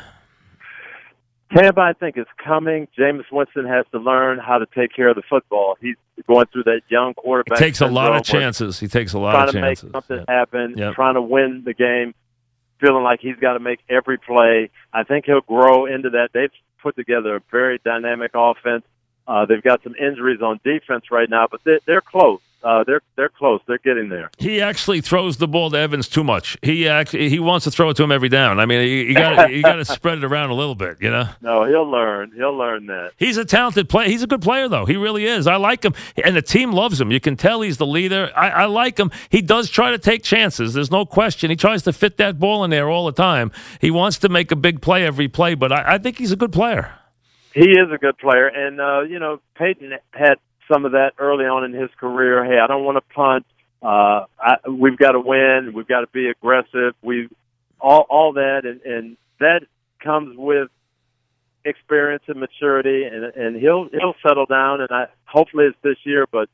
Tampa, 1.55 1.81
I 1.81 1.93
think, 1.93 2.17
is 2.17 2.25
coming. 2.43 2.87
Jameis 2.97 3.25
Winston 3.31 3.65
has 3.65 3.85
to 3.91 3.99
learn 3.99 4.39
how 4.39 4.57
to 4.57 4.65
take 4.75 4.93
care 4.95 5.09
of 5.09 5.15
the 5.15 5.21
football. 5.29 5.77
He's 5.81 5.95
going 6.27 6.45
through 6.47 6.63
that 6.63 6.81
young 6.89 7.13
quarterback. 7.13 7.59
He 7.59 7.65
takes 7.65 7.81
a 7.81 7.87
lot 7.87 8.15
of 8.15 8.23
chances. 8.23 8.79
He 8.79 8.87
takes 8.87 9.13
a 9.13 9.19
lot 9.19 9.31
Trying 9.33 9.47
of 9.49 9.53
chances. 9.53 9.91
Trying 9.91 9.91
to 9.91 9.95
make 9.97 10.07
something 10.09 10.25
Yeah. 10.27 10.39
happen, 10.39 10.73
Yep. 10.77 10.93
trying 10.95 11.13
to 11.15 11.21
win 11.21 11.63
the 11.65 11.73
game, 11.73 12.13
feeling 12.79 13.03
like 13.03 13.19
he's 13.21 13.37
got 13.37 13.53
to 13.53 13.59
make 13.59 13.79
every 13.89 14.17
play. 14.17 14.69
I 14.91 15.03
think 15.03 15.25
he'll 15.25 15.41
grow 15.41 15.85
into 15.85 16.11
that. 16.11 16.29
They've 16.33 16.51
put 16.81 16.95
together 16.95 17.35
a 17.37 17.41
very 17.51 17.79
dynamic 17.83 18.31
offense. 18.33 18.83
Uh, 19.27 19.45
they've 19.45 19.63
got 19.63 19.81
some 19.83 19.95
injuries 19.95 20.41
on 20.41 20.59
defense 20.65 21.05
right 21.11 21.29
now, 21.29 21.47
but 21.49 21.61
they're, 21.63 21.79
they're 21.85 22.01
close. 22.01 22.41
Uh, 22.63 22.84
they're 22.86 23.02
they're 23.17 23.30
close. 23.30 23.60
They're 23.67 23.78
getting 23.80 24.10
there. 24.10 24.32
He 24.38 24.62
actually 24.62 25.02
throws 25.02 25.38
the 25.38 25.47
ball 25.47 25.69
to 25.71 25.78
Evans 25.78 26.08
too 26.08 26.23
much. 26.23 26.58
He 26.62 26.88
actually 26.88 27.30
he 27.30 27.39
wants 27.39 27.65
to 27.65 27.71
throw 27.71 27.89
it 27.89 27.97
to 27.97 28.04
him 28.04 28.12
every 28.12 28.30
down. 28.30 28.60
I 28.60 28.65
mean, 28.65 28.88
you, 28.88 29.13
got 29.13 29.52
you 29.52 29.62
got 29.62 29.76
to 29.76 29.86
spread 29.93 30.19
it 30.19 30.23
around 30.23 30.49
a 30.49 30.54
little 30.54 30.76
bit, 30.76 30.97
you 31.02 31.10
know. 31.10 31.28
No, 31.41 31.65
he'll 31.65 31.89
learn. 31.89 32.32
He'll 32.36 32.56
learn 32.56 32.86
that. 32.88 33.12
He's 33.17 33.36
a 33.38 33.43
talented 33.43 33.89
player. 33.89 34.08
He's 34.08 34.23
a 34.23 34.28
good 34.28 34.41
player, 34.41 34.69
though. 34.69 34.86
He 34.86 34.95
really 34.95 35.26
is. 35.26 35.45
I 35.45 35.58
like 35.58 35.84
him, 35.84 35.93
and 36.23 36.36
the 36.36 36.41
team 36.41 36.71
loves 36.71 37.02
him. 37.02 37.12
You 37.12 37.19
can 37.19 37.36
tell 37.36 37.62
he's 37.62 37.78
the 37.78 37.86
leader. 37.86 38.32
I, 38.36 38.49
I 38.49 38.65
like 38.65 38.97
him. 38.97 39.12
He 39.30 39.41
does 39.41 39.69
try 39.69 39.91
to 39.91 39.97
take 39.97 40.23
chances. 40.23 40.73
There's 40.73 40.91
no 40.91 41.06
question. 41.06 41.49
He 41.49 41.58
tries 41.58 41.84
to 41.84 41.91
fit 41.93 42.17
that 42.17 42.39
ball 42.39 42.63
in 42.63 42.69
there 42.69 42.89
all 42.89 43.06
the 43.06 43.12
time. 43.12 43.52
He 43.82 43.91
wants 43.91 44.17
to 44.19 44.30
make 44.30 44.52
a 44.52 44.56
big 44.56 44.82
play 44.82 45.06
every 45.06 45.28
play, 45.28 45.56
but 45.56 45.71
I, 45.73 45.95
I 45.95 45.97
think 45.97 46.17
he's 46.17 46.32
a 46.32 46.38
good 46.38 46.54
player. 46.54 46.93
He 47.54 47.69
is 47.69 47.91
a 47.93 47.97
good 47.97 48.17
player, 48.17 48.47
and 48.47 48.82
uh, 48.82 49.02
you 49.02 49.19
know 49.19 49.39
Peyton 49.56 49.93
had 50.12 50.39
some 50.71 50.86
of 50.86 50.93
that 50.93 51.13
early 51.17 51.45
on 51.45 51.63
in 51.63 51.73
his 51.73 51.89
career. 51.99 52.43
Hey, 52.43 52.60
I 52.60 52.67
don't 52.67 52.84
want 52.84 52.97
to 52.97 53.13
punt. 53.13 53.45
Uh, 53.82 54.26
I, 54.39 54.69
we've 54.69 54.97
got 54.97 55.12
to 55.12 55.19
win. 55.19 55.73
We've 55.76 55.88
got 55.88 56.02
to 56.02 56.08
be 56.08 56.30
aggressive. 56.30 56.95
We 57.02 57.30
all 57.80 58.06
all 58.10 58.34
that, 58.34 58.62
and, 58.63 58.82
and 58.82 59.17
that 59.39 59.62
comes 59.99 60.38
with 60.38 60.69
experience 61.65 62.23
and 62.28 62.39
maturity, 62.39 63.04
and 63.04 63.26
and 63.26 63.56
he'll 63.56 63.89
he'll 63.89 64.15
settle 64.26 64.45
down. 64.45 64.82
And 64.82 64.89
I 64.91 65.08
hopefully 65.26 65.65
it's 65.65 65.78
this 65.84 65.97
year, 66.04 66.26
but 66.32 66.49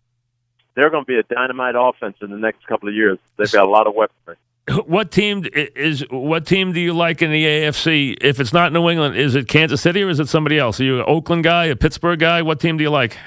they're 0.76 0.90
going 0.90 1.04
to 1.04 1.08
be 1.08 1.20
a 1.20 1.24
dynamite 1.24 1.76
offense 1.78 2.18
in 2.22 2.32
the 2.32 2.38
next 2.38 2.66
couple 2.68 2.90
of 2.90 2.96
years. 2.96 3.20
They've 3.38 3.52
got 3.52 3.66
a 3.66 3.70
lot 3.70 3.88
of 3.88 3.94
weaponry. 3.96 4.38
What 4.86 5.10
team 5.12 5.46
is? 5.54 6.06
What 6.12 6.46
team 6.46 6.74
do 6.74 6.80
you 6.80 6.94
like 6.94 7.24
in 7.24 7.32
the 7.32 7.44
AFC? 7.44 8.18
If 8.22 8.40
it's 8.40 8.54
not 8.54 8.72
New 8.72 8.88
England, 8.88 9.16
is 9.16 9.34
it 9.34 9.48
Kansas 9.48 9.82
City 9.82 10.04
or 10.04 10.10
is 10.10 10.20
it 10.20 10.30
somebody 10.30 10.60
else? 10.60 10.80
Are 10.80 10.84
you 10.84 11.00
an 11.00 11.06
Oakland 11.08 11.44
guy, 11.44 11.66
a 11.66 11.76
Pittsburgh 11.76 12.20
guy? 12.20 12.44
What 12.44 12.60
team 12.60 12.78
do 12.78 12.84
you 12.84 12.92
like? 12.92 13.18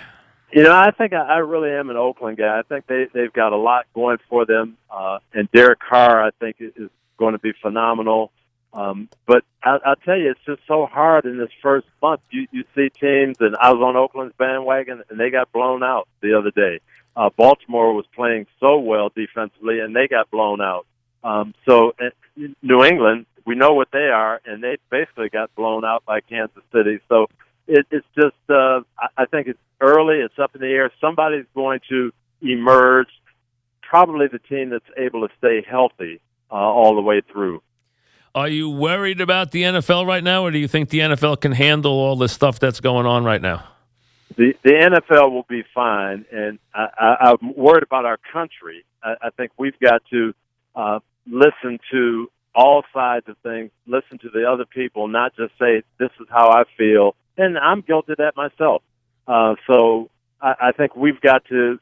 You 0.52 0.62
know, 0.64 0.74
I 0.74 0.90
think 0.90 1.14
I, 1.14 1.22
I 1.22 1.36
really 1.38 1.70
am 1.70 1.88
an 1.88 1.96
Oakland 1.96 2.36
guy. 2.36 2.58
I 2.58 2.62
think 2.62 2.86
they 2.86 3.06
they've 3.12 3.32
got 3.32 3.52
a 3.52 3.56
lot 3.56 3.86
going 3.94 4.18
for 4.28 4.44
them, 4.44 4.76
uh, 4.90 5.18
and 5.32 5.50
Derek 5.50 5.80
Carr, 5.80 6.22
I 6.22 6.30
think, 6.40 6.56
is 6.60 6.90
going 7.16 7.32
to 7.32 7.38
be 7.38 7.52
phenomenal. 7.62 8.30
Um, 8.74 9.08
but 9.26 9.44
I, 9.62 9.78
I'll 9.84 9.96
tell 9.96 10.16
you, 10.16 10.30
it's 10.30 10.40
just 10.46 10.60
so 10.68 10.86
hard 10.86 11.24
in 11.24 11.38
this 11.38 11.50
first 11.62 11.86
month. 12.02 12.20
You 12.30 12.46
you 12.52 12.64
see 12.74 12.90
teams, 12.90 13.36
and 13.40 13.56
I 13.56 13.72
was 13.72 13.82
on 13.82 13.96
Oakland's 13.96 14.34
bandwagon, 14.36 15.02
and 15.08 15.18
they 15.18 15.30
got 15.30 15.50
blown 15.52 15.82
out 15.82 16.06
the 16.20 16.38
other 16.38 16.50
day. 16.50 16.80
Uh, 17.16 17.30
Baltimore 17.36 17.94
was 17.94 18.06
playing 18.14 18.46
so 18.60 18.78
well 18.78 19.10
defensively, 19.14 19.80
and 19.80 19.96
they 19.96 20.06
got 20.06 20.30
blown 20.30 20.60
out. 20.60 20.86
Um, 21.24 21.54
so 21.66 21.92
uh, 21.98 22.10
New 22.62 22.84
England, 22.84 23.26
we 23.46 23.54
know 23.54 23.72
what 23.72 23.88
they 23.90 24.08
are, 24.08 24.40
and 24.44 24.62
they 24.62 24.76
basically 24.90 25.28
got 25.30 25.54
blown 25.54 25.84
out 25.84 26.04
by 26.04 26.20
Kansas 26.20 26.62
City. 26.72 27.00
So 27.08 27.28
it, 27.66 27.86
it's 27.90 28.06
just, 28.14 28.36
uh, 28.48 28.80
I, 28.98 29.08
I 29.18 29.24
think 29.26 29.48
it's 29.48 29.58
early. 29.80 30.16
It's 30.16 30.38
up 30.38 30.54
in 30.54 30.60
the 30.60 30.68
air. 30.68 30.90
Somebody's 31.00 31.46
going 31.54 31.80
to 31.88 32.12
emerge. 32.40 33.08
Probably 33.82 34.26
the 34.26 34.38
team 34.38 34.70
that's 34.70 34.84
able 34.96 35.26
to 35.26 35.34
stay 35.38 35.64
healthy 35.68 36.20
uh, 36.50 36.54
all 36.54 36.94
the 36.94 37.02
way 37.02 37.20
through. 37.32 37.62
Are 38.34 38.48
you 38.48 38.70
worried 38.70 39.20
about 39.20 39.50
the 39.50 39.62
NFL 39.62 40.06
right 40.06 40.24
now, 40.24 40.44
or 40.44 40.50
do 40.50 40.58
you 40.58 40.68
think 40.68 40.88
the 40.88 41.00
NFL 41.00 41.42
can 41.42 41.52
handle 41.52 41.92
all 41.92 42.16
this 42.16 42.32
stuff 42.32 42.58
that's 42.58 42.80
going 42.80 43.04
on 43.04 43.24
right 43.24 43.42
now? 43.42 43.64
The 44.36 44.54
the 44.62 44.70
NFL 44.70 45.30
will 45.30 45.44
be 45.46 45.62
fine, 45.74 46.24
and 46.32 46.58
I, 46.74 46.86
I, 46.98 47.30
I'm 47.30 47.54
worried 47.54 47.82
about 47.82 48.06
our 48.06 48.18
country. 48.32 48.86
I, 49.02 49.16
I 49.24 49.30
think 49.36 49.52
we've 49.58 49.78
got 49.78 50.00
to 50.10 50.32
uh, 50.74 51.00
listen 51.26 51.78
to 51.90 52.30
all 52.54 52.82
sides 52.94 53.28
of 53.28 53.36
things, 53.42 53.70
listen 53.86 54.18
to 54.18 54.30
the 54.30 54.50
other 54.50 54.64
people, 54.64 55.08
not 55.08 55.36
just 55.36 55.52
say 55.58 55.82
this 55.98 56.10
is 56.18 56.26
how 56.30 56.50
I 56.50 56.64
feel. 56.78 57.14
And 57.36 57.58
I'm 57.58 57.80
guilty 57.80 58.12
of 58.12 58.18
that 58.18 58.36
myself. 58.36 58.82
Uh, 59.26 59.54
so 59.66 60.10
I, 60.40 60.54
I 60.60 60.72
think 60.72 60.96
we've 60.96 61.20
got 61.20 61.44
to 61.46 61.78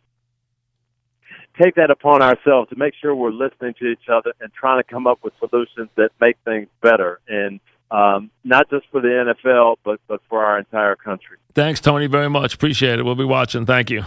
take 1.60 1.74
that 1.74 1.90
upon 1.90 2.22
ourselves 2.22 2.70
to 2.70 2.76
make 2.76 2.94
sure 3.00 3.14
we're 3.14 3.30
listening 3.30 3.74
to 3.80 3.86
each 3.86 4.08
other 4.10 4.32
and 4.40 4.52
trying 4.52 4.82
to 4.82 4.84
come 4.84 5.06
up 5.06 5.18
with 5.22 5.32
solutions 5.38 5.88
that 5.96 6.10
make 6.20 6.36
things 6.44 6.68
better, 6.80 7.20
and 7.28 7.60
um, 7.90 8.30
not 8.44 8.70
just 8.70 8.86
for 8.90 9.00
the 9.00 9.08
NFL, 9.44 9.76
but 9.84 10.00
but 10.06 10.20
for 10.28 10.44
our 10.44 10.58
entire 10.58 10.96
country. 10.96 11.38
Thanks, 11.54 11.80
Tony, 11.80 12.06
very 12.06 12.30
much. 12.30 12.54
Appreciate 12.54 12.98
it. 12.98 13.04
We'll 13.04 13.14
be 13.16 13.24
watching. 13.24 13.66
Thank 13.66 13.90
you. 13.90 14.04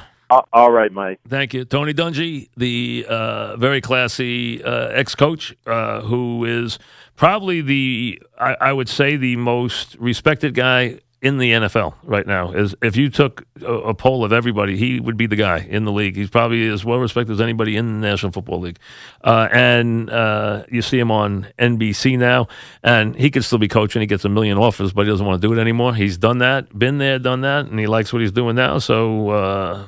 All 0.52 0.72
right, 0.72 0.92
Mike. 0.92 1.20
Thank 1.28 1.54
you. 1.54 1.64
Tony 1.64 1.94
Dungy, 1.94 2.50
the 2.58 3.06
uh, 3.08 3.56
very 3.58 3.82
classy 3.82 4.64
uh, 4.64 4.88
ex 4.88 5.14
coach, 5.14 5.56
uh, 5.68 6.02
who 6.02 6.44
is 6.46 6.80
probably 7.16 7.62
the, 7.62 8.20
I, 8.40 8.56
I, 8.60 8.74
would 8.74 8.90
say, 8.90 9.16
the 9.16 9.36
most 9.36 9.96
respected 10.00 10.56
guy 10.56 11.02
in 11.24 11.38
the 11.38 11.52
NFL 11.52 11.96
right 12.04 12.28
now. 12.28 12.52
Is 12.52 12.76
If 12.82 12.98
you 12.98 13.10
took 13.10 13.48
a, 13.62 13.74
a, 13.74 13.94
poll 13.94 14.26
of 14.26 14.34
everybody, 14.34 14.76
he 14.76 15.00
would 15.00 15.16
be 15.16 15.26
the 15.26 15.38
guy 15.38 15.60
in 15.70 15.86
the 15.86 15.92
league. 15.92 16.18
He's 16.18 16.30
probably 16.30 16.68
as 16.68 16.84
well 16.84 17.00
respected 17.00 17.32
as 17.32 17.42
anybody 17.42 17.78
in 17.78 18.02
the 18.02 18.08
National 18.08 18.34
Football 18.34 18.60
League. 18.60 18.78
Uh, 19.24 19.48
and 19.50 20.10
uh, 20.10 20.66
you 20.70 20.82
see 20.82 21.00
him 21.00 21.12
on 21.12 21.48
NBC 21.58 22.20
now, 22.20 22.50
and 22.84 23.16
he 23.16 23.32
could 23.32 23.46
still 23.46 23.58
be 23.58 23.70
coaching. 23.70 24.02
He 24.02 24.06
gets 24.06 24.26
a 24.26 24.30
million 24.30 24.58
offers, 24.58 24.92
but 24.92 25.06
he 25.06 25.12
doesn't 25.12 25.26
want 25.26 25.42
to 25.42 25.48
do 25.48 25.54
it 25.54 25.62
anymore. 25.62 25.96
He's 25.96 26.18
done 26.18 26.40
that, 26.40 26.78
been 26.78 26.98
there, 26.98 27.20
done 27.20 27.40
that, 27.42 27.68
and 27.68 27.80
he 27.80 27.88
likes 27.88 28.12
what 28.12 28.22
he's 28.22 28.34
doing 28.34 28.58
now. 28.58 28.80
So, 28.80 29.30
uh, 29.30 29.88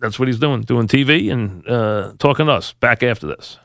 that's 0.00 0.18
what 0.18 0.28
he's 0.28 0.38
doing, 0.38 0.62
doing 0.62 0.88
TV 0.88 1.30
and 1.30 1.68
uh, 1.68 2.14
talking 2.18 2.46
to 2.46 2.52
us. 2.52 2.72
Back 2.72 3.02
after 3.02 3.26
this. 3.26 3.58